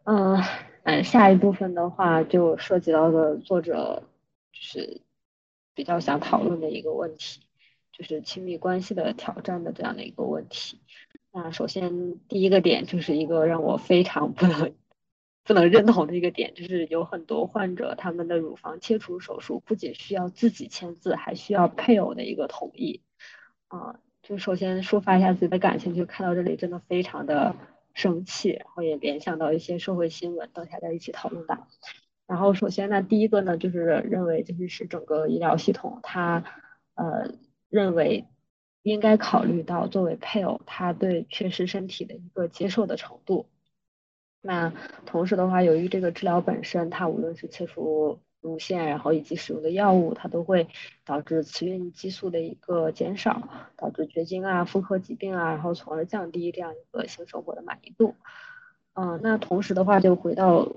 [0.03, 0.37] 嗯
[0.83, 4.03] 嗯，下一部分的话就涉及到的作者
[4.51, 5.01] 就是
[5.73, 7.41] 比较想讨论的一个问题，
[7.91, 10.79] 就是亲密关系的挑战的这样的一个问题。
[11.31, 14.73] 那首先第一个点就是一个让我非常不能
[15.43, 23.01] 不能认同的一个点，就是有很多患者他们的乳房切除手术不仅需要自己签字，还需要配偶的一个同意。
[23.67, 23.99] 啊。
[24.21, 27.57] 就首先抒发一下自己的感情，就看到这里真的非常的
[27.93, 31.67] 生气，然后也联想到一些社会新闻，等下再一起讨论吧。
[32.27, 36.43] 然后首先呢，第一个呢，就是认为就是是整个医疗系统，他
[36.95, 37.33] 呃
[37.69, 38.25] 认为
[38.81, 43.47] 应该考虑到作为配偶他对缺失身体的一个接受的程度。
[44.41, 44.73] 那
[45.05, 48.19] 同时的话，由于这个治疗本身，它无论是切除。
[48.43, 50.67] 乳腺，然后以及使用的药物，它都会
[51.05, 58.15] 导致雌孕激素的一个减少，导致绝经啊、妇科疾病啊，然后从而降低这样一个性生活的满意度。
[58.93, 60.73] 嗯，那同时的话，就回到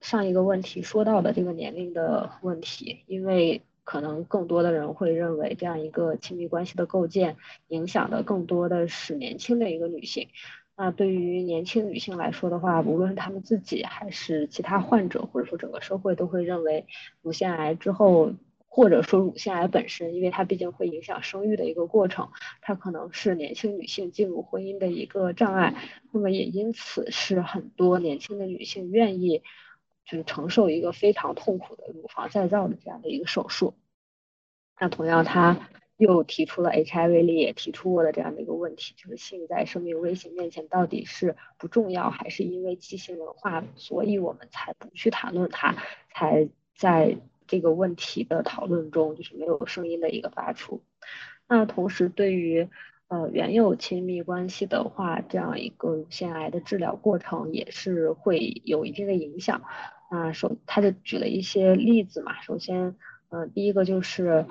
[0.00, 7.36] 上一个问题说到的这个年龄的问题，因为可能更多的人会认为这样一个亲密关系的构建，
[7.68, 10.28] 影响的更多的是年轻的一个女性。
[10.76, 16.86] 那对于年轻女性来说的话，无论她们自己还是其他患者，或者说整个社会，都会认为
[17.22, 18.32] 乳腺癌之后，
[18.66, 25.76] 或者说乳腺癌本身，因为它毕竟会影响生育的一个过程，它可能是年轻女性进入婚姻的一个障碍。
[26.10, 29.42] 那么也因此是很多年轻的女性愿意
[30.04, 33.74] 就是承受一个非常痛苦的乳房再造的这样的一个手术。
[34.80, 35.68] 那同样，它。
[35.96, 45.76] 又提出了 HIV 里也提出过的这样的一个问题，就是性在生命危险面前到底是不重要，还是因为畸形文化，所以我们才不去谈论它，
[46.12, 47.16] 才在
[47.46, 50.82] 这个问题的讨论中就是没有声音的一个发出。
[51.46, 52.68] 那同时对于
[53.06, 59.62] 呃原有亲密关系的话，这样一个乳腺癌的治疗过程也是会有一定的影响。
[60.10, 62.96] 那首他就举了一些例子嘛，首先
[63.28, 64.44] 嗯第一个就是。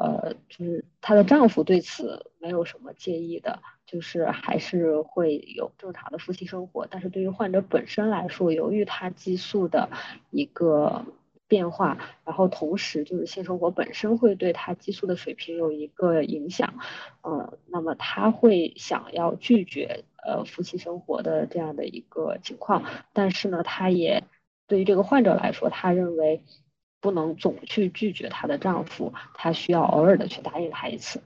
[0.00, 6.86] 呃，就是她的丈夫对此没有什么介意的，就是还是会有正常的夫妻生活。
[6.90, 9.90] 但是对于患者本身来说，由于她激素的
[10.30, 11.04] 一个
[11.46, 16.72] 变化，然后同时就是性生活本身会对她激素的水平有一个影响，
[17.20, 22.84] 呃，那么她会想要拒绝呃夫妻生活的这样的一个情况。
[23.12, 24.24] 但是呢，她也
[24.66, 26.42] 对于这个患者来说，他认为。
[27.00, 31.22] 不能总去拒绝她的丈夫，她需要偶尔的去答应他一次。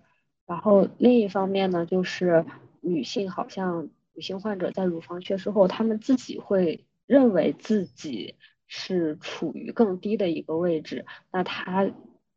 [0.46, 2.44] 然后另一方面呢，就是
[2.80, 8.34] 女性好像女性患者在乳房缺失后，她们自己会认为自己
[8.66, 11.90] 是处于更低的一个位置，那她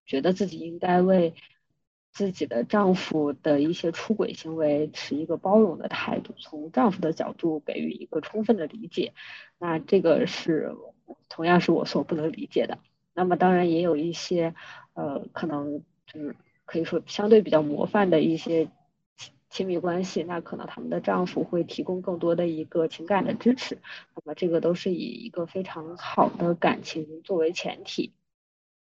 [0.05, 1.35] 觉得自己应该为
[2.13, 9.13] 自己的丈夫的一些出轨行为持一个包容的态度，从丈夫的角度给予一个充分的理解。
[9.59, 10.75] 那这个是
[11.29, 12.79] 同样是我所不能理解的。
[13.17, 14.53] 那么当然也有一些，
[14.93, 18.65] 呃，可能就是可以说相对比较模范的一些
[19.15, 23.79] 亲亲密关系，那可能他们的丈夫会提供更多的一个情感的支持，
[24.13, 28.13] 那么这个都是以一个非常好的感情作为前提。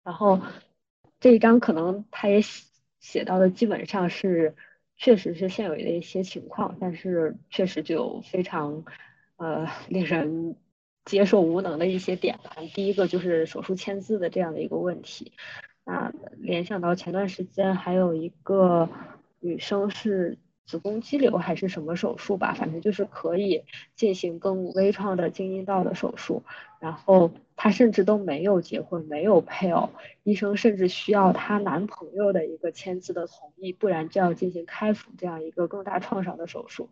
[0.04, 0.42] 然后
[1.22, 2.66] 这一章可能他也写
[3.00, 4.54] 写到的基本上是，
[4.98, 8.84] 确实是现有的一些情况，但是确实就非常
[9.38, 10.58] 呃令人。
[11.10, 12.56] 接受无能的一些点吧。
[12.76, 15.32] 第一个就是手术签字的这样的一个问题。
[15.84, 18.88] 那联想到前段时间还有一个
[19.40, 20.38] 女生是
[20.68, 23.64] 子宫肌瘤还是什么手术吧，反正就是可以
[23.96, 26.44] 进行更微创的经阴道的手术。
[26.80, 29.90] 然后她甚至都没有结婚，没有配偶，
[30.22, 36.92] 医生甚至需要她男朋友的一个签字的同意，不然就要进行开腹这样一个更大创伤的手术。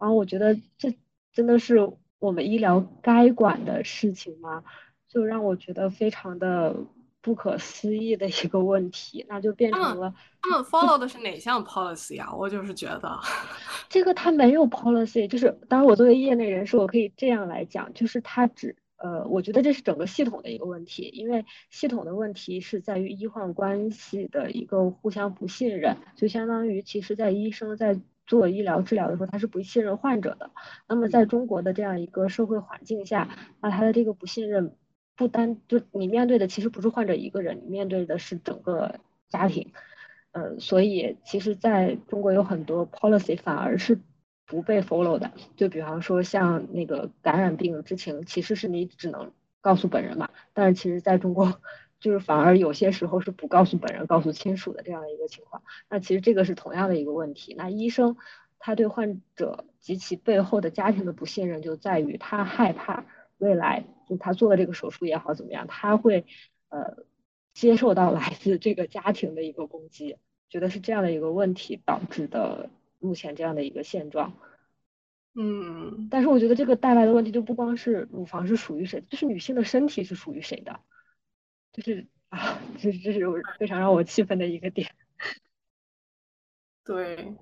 [0.00, 0.92] 然后我觉得这
[1.32, 1.92] 真的是。
[2.22, 4.62] 我们医疗该管的事情吗？
[5.08, 6.72] 就让我觉得非常的
[7.20, 12.32] 不可思议的一个问题，那就变成了他们 follow 的是哪项 policy 啊？
[12.32, 13.18] 我就是觉得
[13.90, 28.00] 这个他没有 policy，就是当然我作为业内人士，我可以这样来讲，就是他只呃，我觉得这是整个系统的一个问题，因为系统的问题是在于医患关系的一个互相不信任，就相当于其实在医生在。
[28.32, 30.50] 做医疗治疗的时候，他是不信任患者的。
[30.88, 33.28] 那么在中国的这样一个社会环境下，
[33.60, 34.74] 那他的这个不信任
[35.14, 39.74] 不单就你面对的其实不是患者一个人，你面对的是整个家庭。
[40.30, 44.00] 呃，所以其实在中国有很多 policy 反而是
[44.46, 45.30] 不被 follow 的。
[45.56, 49.30] 就比方说像那个感染病知情，其实是你只能
[49.60, 51.60] 告诉本人嘛，但是其实在中国。
[52.02, 57.54] 就是反而有些时候是不告诉本人、告诉亲属的这样的一个情况，那其实这个是同样的一个问题。
[57.56, 58.16] 那医生
[58.58, 63.06] 他对患者及其背后的家庭的不信任就在于他害怕
[63.38, 66.26] 未来就他做了这个手术也好怎么样，他会
[66.68, 67.04] 呃
[67.54, 70.16] 接受到 来自这个家庭的一个攻击，
[70.50, 74.34] 觉得是这样的一个问题导致的目前这样的一个现状。
[75.34, 80.80] 嗯，但是我觉得这个带来的问题就不光是乳房是属于谁，就是女性的身体是属于谁的。
[81.72, 83.20] 就是啊，这这是
[83.58, 84.88] 非常让我气愤的一个点。
[86.84, 87.34] 对，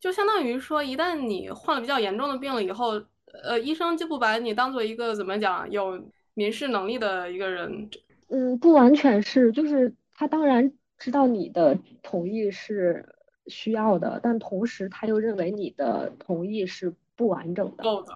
[0.00, 3.02] 就相当于说，一旦你患了比较严重的病了以后，
[3.42, 7.90] 呃，医生就不把你当做一个怎么讲有民事能力的一个人。
[8.28, 13.16] 嗯，不完全是，就是他当然知道你的同意是
[13.48, 17.82] 需要的，但同时他又认为你的同意是不完整的。
[17.82, 18.14] 够的。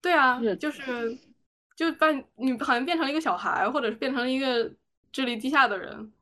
[0.00, 1.18] 对啊，就是。
[1.76, 4.70] 就把你好像变成了一个小孩，或者是变成了一个
[5.12, 6.12] 智力低下的人。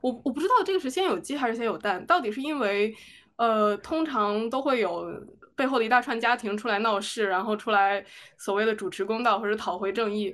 [0.00, 2.94] 我我不知道这个是先有鸡还是先有蛋，到底是因为
[3.36, 5.12] 呃，通常都会有
[5.56, 8.04] 背后的一大串家庭出来闹事，然后出来
[8.36, 10.32] 所谓的主持公道或者讨回正义，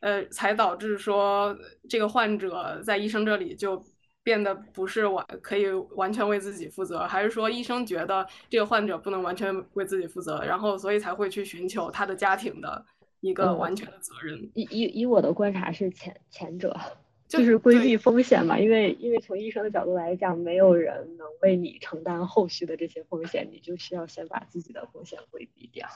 [0.00, 1.56] 呃，才导致说
[1.88, 3.82] 这个患者在医生这里就
[4.22, 12.84] 变得不是完可以完全为自己负责，还是说医生觉得这个患者不能完全为自己负责，然后所以才会去寻求他的家庭的。
[13.20, 16.78] 一个完全的责任，以以以我的观察是前前者，
[17.26, 25.88] 就是规避风险嘛，因为因为从医生的角度来讲，没有人能为你承担后续的这些风险，你就需要先把自己的风险规避掉。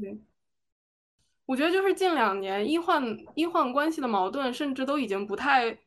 [0.00, 0.18] 对，
[1.44, 5.78] 我觉得就是近两年医患医患关系的矛盾，甚至都已经不太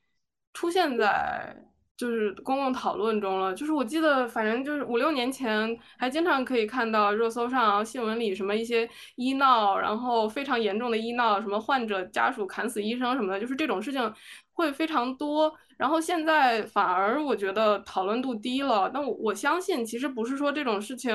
[0.54, 1.66] 出现在。
[2.00, 14.14] 就是公共讨论中了，就是我记得，反正就是五六年前还经常可以看到热搜上、新闻里什么一些医闹，然后非常严重的医闹，什么患者家属砍死医生什么的，就是这种事情
[14.54, 15.54] 会非常多。
[15.76, 21.12] 然后现在反而我觉得讨论度低了，但我我相信其实不是说这种事情，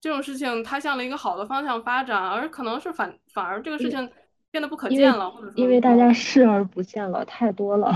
[0.00, 4.08] 这种事情它向了一个好的方向发展，而可能是反反而这个事情
[4.52, 7.92] 变得不可见了，或者说因为大家视而不见了，太多了。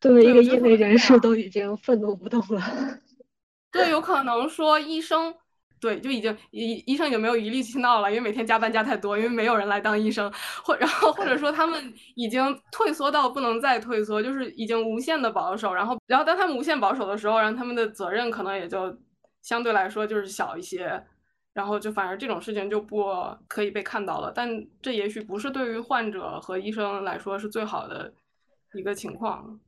[0.00, 2.62] 作为一个业内人士，都已经愤怒不动了。
[3.70, 5.34] 对，有可能说医生，
[5.80, 10.32] 对，就已经医医生已经没有余力去闹了，因为每天加班加太多，因为没有人来当医生，
[10.64, 12.42] 或然后或者说他们已经
[12.72, 18.96] 退缩到不能再退缩，就是已经无限的保守，然后然后当他们无限保守的时候，然后他们的责任可能也就
[19.42, 21.04] 相对来说就是小一些，
[21.52, 23.06] 然后就反而这种事情就不
[23.46, 24.32] 可以被看到了。
[24.34, 24.48] 但
[24.80, 28.12] 这也许不是对于患者和医生来说是最好的
[28.74, 29.60] 一个情况。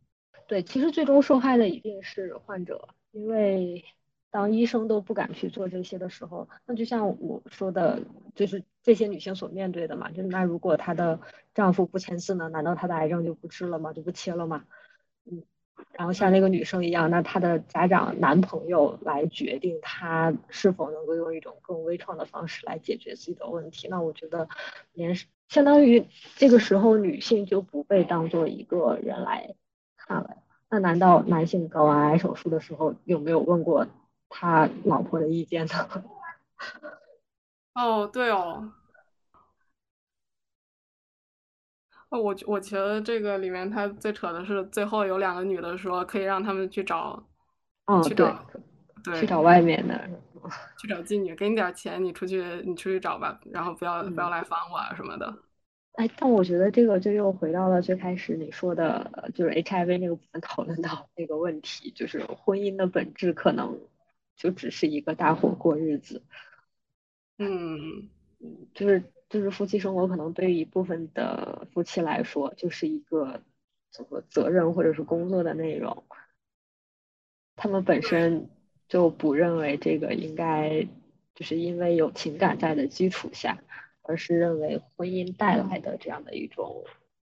[0.50, 3.84] 对，其实最终受害的一定是患者，因为
[4.32, 8.02] 当医生都不敢去做这些的时候，那就像我说的，
[8.34, 11.20] 就是这些女性所面对的嘛，就是那如果她的
[11.54, 13.92] 丈夫不签字呢，难道她的癌症就不治了吗？
[13.92, 14.64] 就不切了吗？
[15.24, 15.44] 嗯，
[15.92, 24.48] 然后像那个女生一样，那她的家长、男朋友来决定她是否能够用一种更微创的方式来解决自己的问题，那我觉得
[24.94, 25.14] 连
[25.48, 29.54] 相当于这个时候女性就不被当做一个人来。
[30.68, 33.86] 那难道男性睾丸癌手术的时候有没有问过
[34.28, 35.74] 他老婆的意见呢？
[37.74, 38.72] 哦，对哦，
[42.10, 47.22] 我我觉得这个里面他最扯的是最后有两个女的说可以让他们去找，
[47.86, 48.44] 哦，去找，
[49.02, 50.08] 对，去找外面的，
[50.78, 55.34] 去找妓女，给你点钱，你出去你出去找吧，然后不要不要来烦我啊什么的。
[55.94, 63.78] 哎，但我觉得这个就又回到了最开始你说的，就是 HIV 那个部分讨论到那个问题，就是婚姻的本质可能
[64.34, 66.22] 就只是一个大伙过日子。
[67.38, 68.08] 嗯，
[68.72, 73.42] 就是就是夫妻生活可能对于一部分的夫妻来说，就是一个
[73.90, 76.04] 怎么责任或者是工作的内容，
[77.56, 78.48] 他们本身
[78.88, 80.88] 就不认为这个应该
[81.34, 83.62] 就是因为有情感在的基础下。
[84.10, 86.84] 而是认为婚姻带来的这样的一种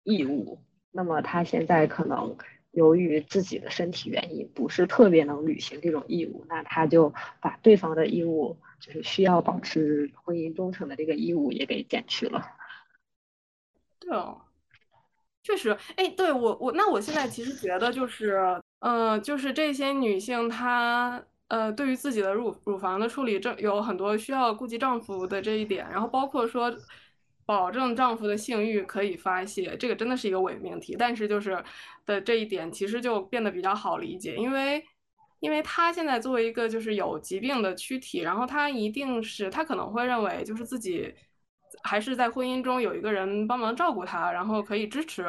[0.03, 0.57] 义务，
[0.89, 2.37] 那么他现在可能
[2.71, 12.41] 由于自己的身体原因，不是特别能履行这种义务，那他就把对方的义务，就是需要保持婚姻忠诚的这个义务也给减去了。
[13.99, 14.41] 对哦，
[15.43, 18.39] 确实，哎，对我我那我现在其实觉得就是，
[18.79, 21.21] 嗯，就是这些女性她。
[21.51, 26.73] 呃，对于自己的乳乳房的处理，这有很多需要顾及丈夫的这一点，然后包括说
[27.45, 30.95] 保证丈夫的性欲可以发泄，这个真的是一个伪命题。
[30.97, 31.61] 但是就是
[32.05, 34.81] 的这一点，其实就变得比较好理解，因为
[35.41, 41.13] 因为他现在作为一个就是有疾病的躯体，然后他一定是他可能会认为就是自己
[41.83, 45.27] 还是在婚姻中有一个人帮忙照顾他，然后可以支持。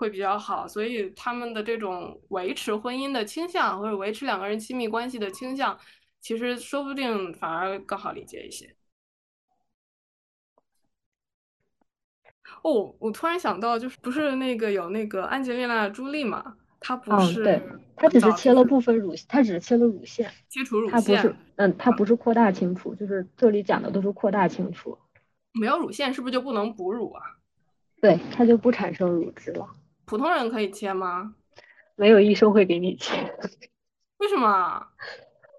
[0.00, 5.78] 会比较好，所以他们的这种维持婚姻的倾向，或者维持两个人亲密关系的倾向，
[6.22, 8.74] 其实说不定反而更好理解一些。
[12.62, 16.56] 哦，我突然想到，就是不是那个有那个安吉丽娜·朱莉嘛？
[16.80, 17.62] 她不是，对，
[17.94, 24.96] 她只是切了部分乳，她只是切了乳腺，切除乳腺，她不是，嗯，她不是扩大清除，就是这里讲的都是扩大清除。
[25.52, 27.22] 没有乳腺是不是就不能哺乳啊？
[28.00, 29.68] 对，它就不产生乳汁了。
[30.10, 31.36] 普通人可以切吗？
[31.94, 33.32] 没有医生会给你切。
[34.18, 34.88] 为什么？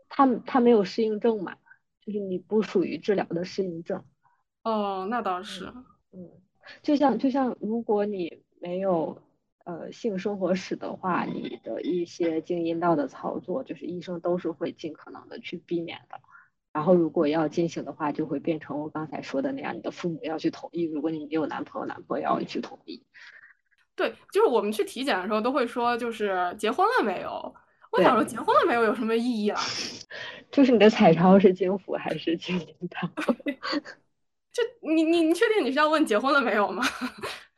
[0.10, 1.56] 他他没有适应症嘛，
[2.06, 4.04] 就是你不属于治疗的适应症。
[4.64, 5.72] 哦，那倒是。
[6.12, 6.30] 嗯，
[6.84, 9.22] 就像就像如果你没有
[9.64, 16.20] 呃性生活史的话，你的一些经阴道的操作，就是医生都是会尽可能的去避免的。
[16.74, 20.84] 然后如果要进行的话，就会变成我刚才说的那样，你的父母要去同意。
[20.84, 23.06] 如果你没有男朋友，男朋友要去同意。
[24.02, 27.54] 对，就是我们去体检的时候都会说，就是结婚了没有？
[27.92, 29.62] 我想说，结婚了没有有什么意义啊？
[30.50, 33.08] 就是你的彩超是金福还是金银堂？
[34.52, 36.84] 就你你你确定你是要问结婚了没有吗？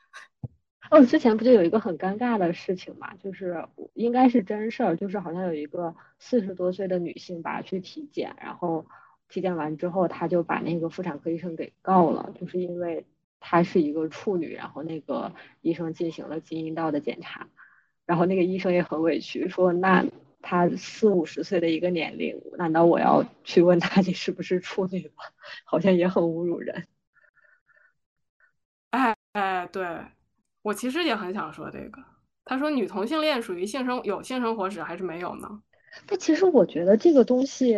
[0.91, 3.13] 哦，之前不就有一个很尴尬的事情嘛？
[3.23, 8.85] 就是应该是真事儿，就是好像有一个四十多岁的女性吧去体检，然后
[9.29, 13.05] 体检完之后，她就把那个妇产科医生给告了，就是因为。
[13.45, 17.49] 她是一个处女，然后那个医生进行了基因道的检查，
[18.05, 20.05] 然后那个医生也很委屈，说那
[20.41, 25.25] 她四五十岁的一个年龄，难道我要去问她你是不是处女吗？
[25.65, 26.87] 好像也很侮辱人。
[28.91, 29.85] 哎哎，对
[30.61, 32.01] 我其实也很想说这个。
[32.45, 35.61] 他说女同性恋属于性生有性生活史还是没有呢？
[36.07, 37.77] 但，其实我觉得这个东西。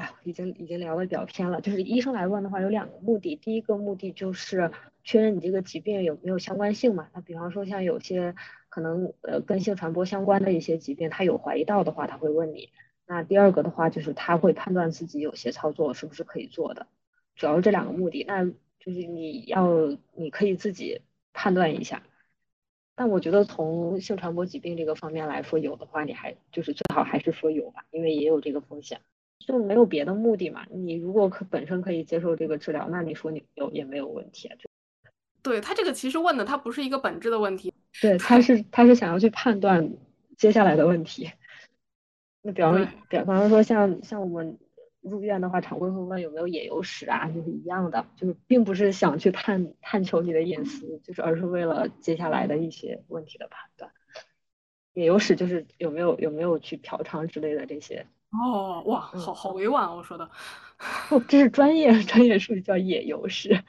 [0.00, 1.60] 哎，已经已经聊的比较偏了。
[1.60, 3.36] 就是医生来问的话，有两个目的。
[3.36, 4.72] 第一个目的就是
[5.04, 7.10] 确认你这个疾病有没有相关性嘛。
[7.12, 8.34] 那比方说像有些
[8.70, 12.70] 可能呃跟性传播相关的一些疾病，他有怀疑到的话，他会问你。
[13.06, 16.86] 那第二个的话就是他会判断自己有些操作是不是可以做的，
[17.36, 18.24] 主要是这两个目的。
[18.26, 19.68] 那就是你要
[20.14, 21.02] 你可以自己
[21.34, 22.02] 判断一下。
[22.94, 28.98] 但我觉得从性传播疾病这个方面来说，有的话你还就是最好还是说有吧，因为也有这个风险。
[29.40, 30.64] 就没有别的目的嘛？
[30.70, 34.48] 你如果可本身可以接受这个治疗，那你说你有也没有问题
[35.42, 39.90] 对他这个其实问的他不是一个本质的问题，对，他是他是想要去判断
[40.36, 41.30] 接下来的问题。
[42.42, 44.58] 那比方说，比方说像像我们
[45.00, 53.90] 入院的话，常规会问有没有野游史啊，就是一样的，就是并不是想去探探求你的隐私，就是而是为了接下来的一些问题的判断。
[54.94, 58.06] 野游史就是有没有有没有去嫖娼之类的这些。
[58.30, 60.30] 哦，哇，好好委婉，我说的，
[61.08, 63.62] 不，这是专业专业术语，叫野游史。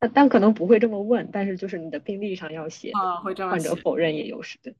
[0.00, 4.74] 但但可能不会这么问，但是就是你的病历上要写啊，会这样患者否认野游史，对。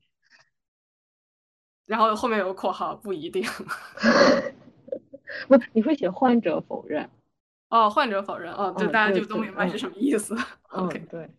[1.86, 3.44] 然后后面有个括号，不一定。
[5.48, 7.08] 不，你会写患者否认。
[7.68, 10.36] 哦，患者否认，哦，就大家就都明白是什么意思。
[10.70, 11.30] OK，对。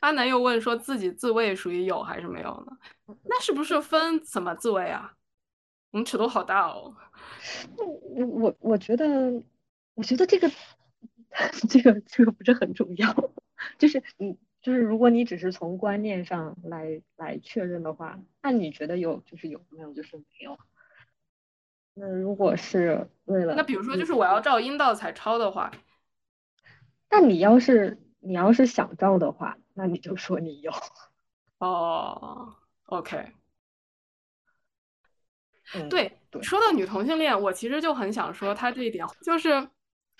[0.00, 2.78] 阿南又问说自己自慰属于有还是没有呢？
[3.24, 5.14] 那是不是分怎么自慰啊？
[5.90, 6.94] 我们尺度好大哦，
[7.78, 9.42] 我我我觉得，
[9.94, 10.50] 我觉得这个
[11.68, 13.32] 这个这个不是很重要，
[13.78, 20.58] 就是你就是如果你只是从观念上来来确认的话，那你觉得有就是有没有就是没有？
[21.94, 25.72] 那如果是为了那比如说就是我要照阴道彩超的话，
[27.10, 30.72] 那你要是你要是想照的话，那你就说你有
[31.58, 32.52] 哦
[32.86, 33.32] ，OK。
[35.88, 39.50] 对，说到女同性恋，我其实就很想说他这一点，就是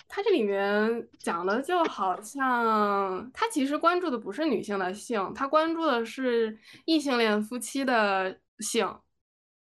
[0.06, 8.86] 他这里面讲的就好像他其实关注的不是女性的性，他关注的是异性恋夫妻的性，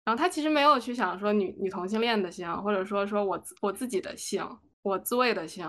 [0.05, 4.47] 然后他其实没有去想说女女同性恋的性，或者说说我我自己的性，
[4.83, 5.67] 我自慰的性。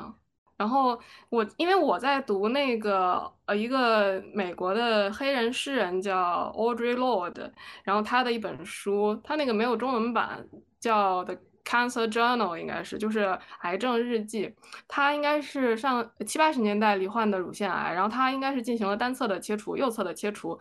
[0.57, 7.51] 然后我因为我在读那个呃一个美国的黑人诗人叫 Audrey Lorde，
[7.83, 10.43] 然后他的一本书，他那个没有中文版，
[10.79, 14.55] 叫 The Cancer Journal，应该是就是癌症日记。
[14.87, 20.57] 他应该是上七八十年代罹患的乳腺癌，然后他应该是进行了单侧的切除，右侧的切除，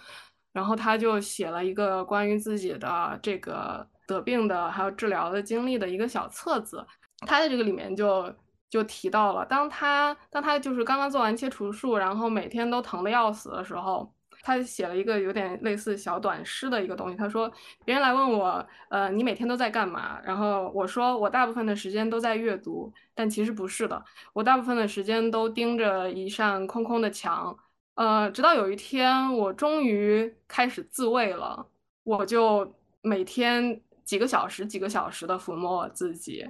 [0.53, 6.85] 然后他就写了一个关于自己的这个得病的还有治疗的经历的一个小册子。
[7.21, 8.31] 他在这个里面就
[8.77, 14.13] 就提到了，当他当他就是刚刚做完切除术，然后每天都疼得要死的时候。
[14.43, 17.17] 他写了一个有点类似小短诗的一个东西。
[17.17, 17.51] 他说，
[17.85, 20.21] 别人来问我，呃，你每天都在干嘛？
[20.25, 24.01] 然后我说，我大部分的时间都在阅读，但其实不是的，
[24.33, 27.57] 我大部分的时间都盯着一扇空空的墙。
[27.97, 31.67] 呃，直到有一天，我终于开始自慰了，
[32.05, 32.73] 我就
[33.03, 36.47] 每天几个小时、几个小时的抚摸我自己，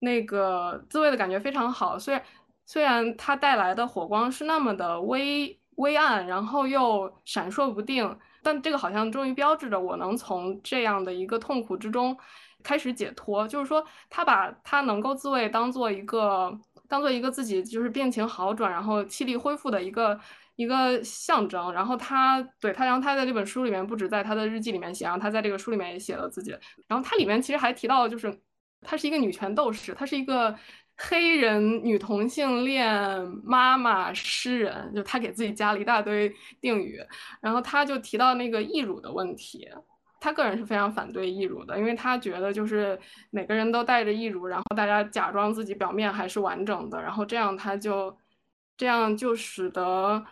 [0.00, 1.98] 那个自慰的感觉非常好。
[1.98, 2.22] 虽然
[2.64, 5.58] 虽然它带来的火光是那么的微。
[5.76, 12.16] 微暗，然后又闪烁不定，但这个好像终于标志着我能从这样的一个痛苦之中
[12.62, 13.46] 开始解脱。
[13.46, 16.50] 就是说，他把他能够自慰当做一个，
[16.88, 20.18] 当做一个自己就是病情好转，然后气力恢复的一个
[20.54, 21.70] 一个象征。
[21.74, 26.56] 然后他对他，然后他在这本书里面不止在他的日记里面写，然后他在这个书里面也写了自己。
[26.86, 28.34] 然后他里面其实还提到，就是
[28.86, 30.56] 她是一个女权斗士，她是一个。
[30.98, 32.90] 黑人女同性恋
[33.44, 36.98] 妈妈诗人，就她给自己加了一大堆定语，
[37.42, 39.68] 然后她就提到那个义乳的问题，
[40.18, 42.98] 他个人是非常反对义乳的，因为他觉得就是
[43.28, 48.16] 每个人都带着义乳，然后大家假装自己表面还是完整的，然后这样他就
[48.78, 50.24] 这样就使得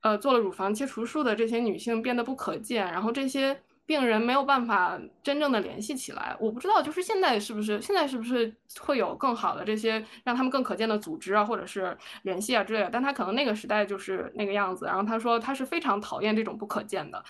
[0.00, 3.56] 呃做了乳房切除术的这些女性变得不可见，然后这些。
[3.88, 12.90] 病人没有办法真正的联系起来，我不知道，就是现在是不是现在是不是会有更好的这些让他们更可见的组织啊，或者是联系啊之类的？
[12.92, 14.84] 但他可能那个时代就是那个样子。
[14.84, 17.24] 然后他说他是非常讨厌这种不可见的，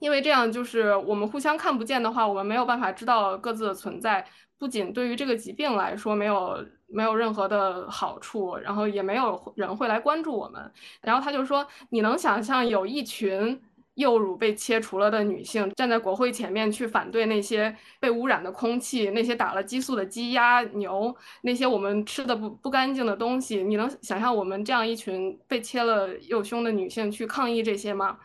[0.00, 4.26] 因为这样就是我们互相看不见的话，我们没有办法知道各自的存在。
[4.58, 10.72] 不仅对于这个疾病来说没有没有任何的好处，然后也没有人会来关注我们。
[11.00, 13.62] 然后他就说，你能想象有一群。
[13.98, 23.60] 幼乳被切除了的女性站在国会前面去反对那些被污染的空气，那些打了激素的鸡鸭牛，那些我们吃的不不干净的东西。
[23.60, 28.16] 你能想象我们这样一群被切了右胸的女性去抗议这些吗？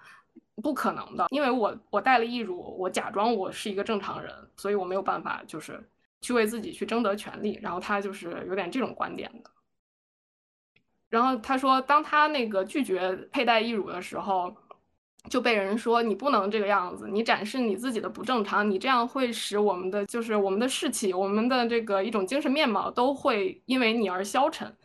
[0.62, 5.84] 不可能的，因为我我带了义乳，我假装我是一个正常人，所以我没有办法就是
[6.22, 7.60] 去为自己去争得权利。
[7.64, 9.50] 然后他就是有点这种观点的。
[11.10, 14.56] 然后他说，当他那个拒绝佩戴义乳的时候。
[15.30, 24.76] 就被人说你不能这个样子，你展示你自己的不正常，你这样会使我们的就是我们的士气，我们的这个一种精神面貌都会因为你而消沉。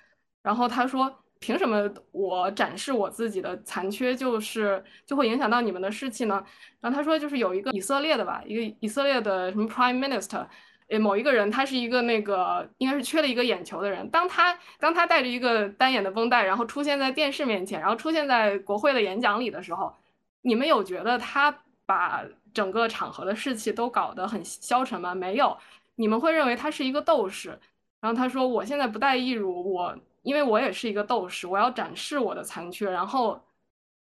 [0.43, 6.43] 然后他说，凭什么我展示我自己的残缺就是就会影响到你们的士气呢？
[6.81, 10.47] 然后他说，就是有一个以色列的吧，一个以色列的什么 Prime Minister，
[10.89, 19.93] 诶，某一个人，他是一个那个应该是缺了一个眼球的人，当他当他带着一个单眼的绷带，然后出现在电视面前，然后出现在国会的演讲里的时候。
[20.43, 21.51] 你们有觉得他
[21.87, 22.25] 把
[22.55, 25.15] 整个场合的士气都搞得很消沉吗？
[25.15, 25.57] 没有，
[25.97, 27.59] 你们会认为他是一个斗士。
[28.01, 33.45] 然后他说：“我现在不带义乳，我因为我也是一个斗士，我要展示我的残缺，然后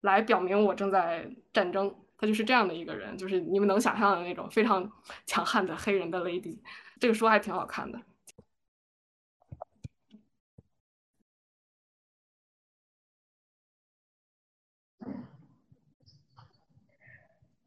[0.02, 4.92] 来表明我正在战争。”他就是这样的一个人，就是你们能想象的那种非常
[5.26, 6.58] 强悍的黑人的 lady。
[7.00, 8.00] 这个书还挺好看的。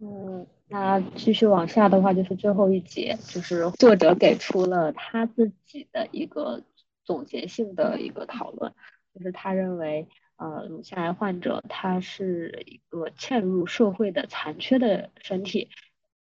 [0.02, 6.62] 嗯，那继续往下的话，就是最后一节，就是作者给出了他自己的一个
[7.04, 8.72] 总结性的一个讨论，
[9.14, 15.68] 就是他认为，呃，乳腺癌患者他是一个嵌入社会的残缺的身体，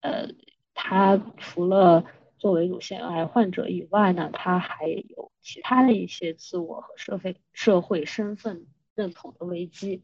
[0.00, 0.30] 呃，
[0.74, 2.04] 他除了
[2.38, 8.66] 作为乳腺癌患者以外呢，他还有其他的一些自我和社会社会身份
[8.96, 10.02] 认同的危机。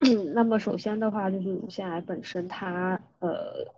[0.34, 3.72] 那么首先的话，就是乳腺癌本身它呃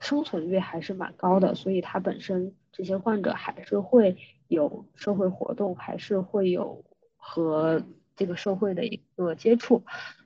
[0.00, 4.16] 生存率还是蛮高的，所以它本身这些患者还是会
[4.48, 6.84] 有社会活动，还是会有
[7.16, 7.82] 和
[8.16, 9.82] 这个社会的一个接触。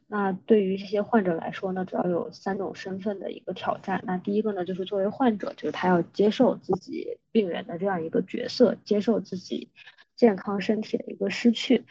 [0.09, 4.03] 那对于这些患者来说呢，主要有三种身份的一个挑战。
[4.07, 9.69] 那第一个呢，就是作为患者，就是他要接受自己病人的这样一个角色，接受自己
[10.15, 11.85] 健康身体的一个失去。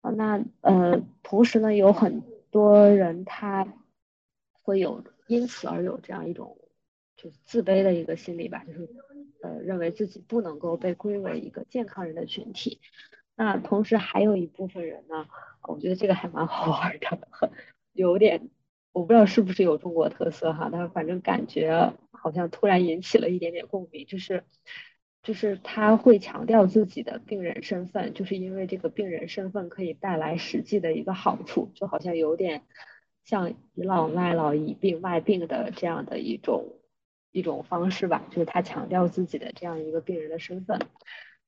[0.00, 2.22] 啊，那呃同时呢，有很
[2.56, 3.66] 多人他
[4.62, 6.56] 会有因此而有这样一种
[7.14, 8.88] 就是自卑的一个心理吧，就是
[9.42, 12.80] 呃认为自己不能够被归为一个健康人的群体。
[13.34, 15.28] 那同时还有一部分人呢，
[15.64, 17.20] 我觉得这个还蛮好玩的，
[17.92, 18.48] 有点
[18.92, 24.44] 我不知道是不是有中国特色哈，但是反正感觉好像突然引起了一点点共鸣，就是
[25.26, 32.62] 就是他会强调自己的病人身份，就是因为这个病人身份可以带来实际的一个好处，就好像有点
[33.24, 36.76] 像倚老卖老、以病卖病的这样的一种
[37.32, 40.78] 一种方式吧，就是他强调自己的这样一个病人的身份。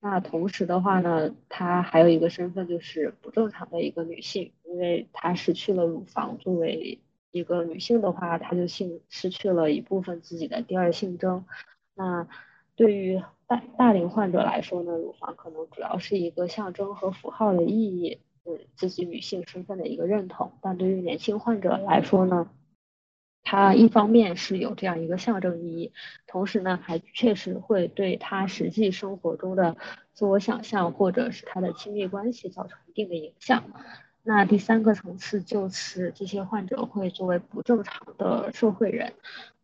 [0.01, 6.99] 那同时的话呢，她还有一个身份就是不正常的一个女性，因为她失去了乳房，作为
[7.31, 11.45] 一个女性的话，她就性失去了一部分自己的第二性征。
[11.95, 12.29] 那
[12.75, 20.53] 对于大大龄患者来说呢，乳房可能主要是一个象征和符号的意义，是，自己女性身份的一个认同。
[20.61, 22.51] 但对于年轻患者来说呢，
[23.43, 25.93] 它一方面是有这样一个象征意义，
[26.27, 29.79] 同时呢，还确实会对他实际生活中的
[30.13, 33.65] 自我想象或者是他的亲密关系造成一定的影响。
[34.23, 39.15] 那第三个层次就是这些患者会作为不正常的社会人，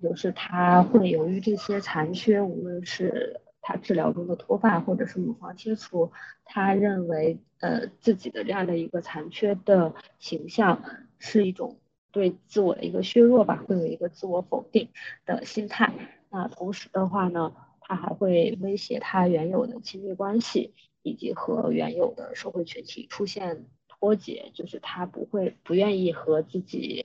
[0.03, 6.13] 就是他会由于这些残缺，无论是他治疗中的脱发或者是乳房切除，
[6.45, 10.81] 他认为呃自己的这样的一个残缺的形象
[11.19, 11.81] 是一种。
[12.15, 14.89] 对自我的一个削弱吧，会有一个自我否定
[15.27, 15.93] 的心态。
[16.31, 27.05] 那同时的话呢，他还会威胁他原有的亲密关系，以及和原有的社会群体出现脱节，就是他不会不愿意和自己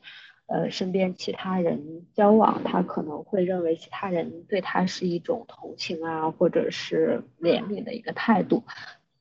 [0.50, 8.64] 呃身边其他人交往，他可能会认为其他人对他是一种同情啊，或者是怜悯的一个态度，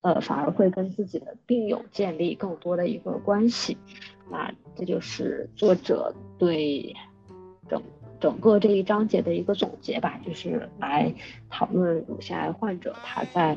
[0.01, 3.77] 呃，反而会跟自己的病友建立更多的一个关系。
[4.31, 6.95] 那这就是作者对
[7.69, 7.83] 整
[8.21, 11.15] 整个这一章节的一个总结吧，就是来
[11.49, 13.57] 讨论乳腺癌患者他在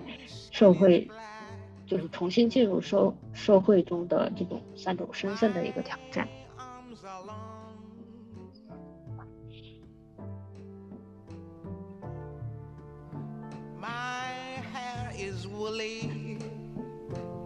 [0.52, 1.10] 社会
[1.86, 6.28] 就是重新进入社社会中的这种三种身份的一个挑战。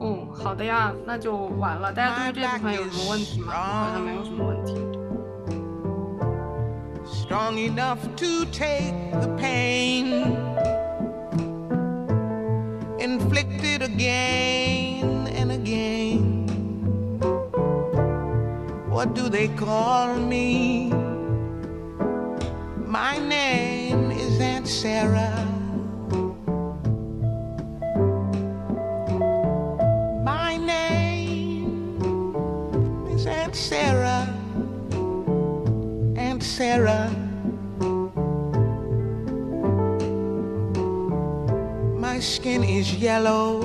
[0.02, 1.92] 嗯，好的呀，那就完了。
[1.92, 3.52] 大家对于这部分有什么问题吗？
[3.52, 4.74] 好像没有什么问题。
[7.04, 10.36] Strong enough to take the pain
[12.98, 16.46] inflicted again and again.
[18.88, 20.92] What do they call me?
[22.86, 25.30] My name is Aunt Sarah.
[25.30, 25.43] Sarah,
[42.01, 43.61] My skin is yellow,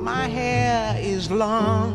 [0.00, 1.94] my hair is long.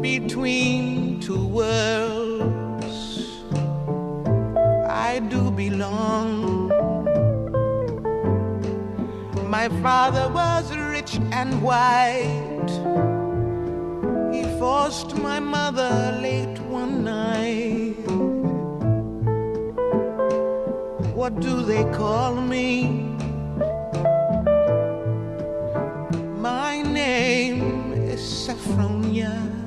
[0.00, 2.98] Between two worlds,
[4.88, 6.68] I do belong.
[9.48, 10.77] My father was
[11.40, 12.72] and white.
[14.34, 17.94] He forced my mother late one night.
[21.14, 22.70] What do they call me?
[26.50, 29.57] My name is Saffronia.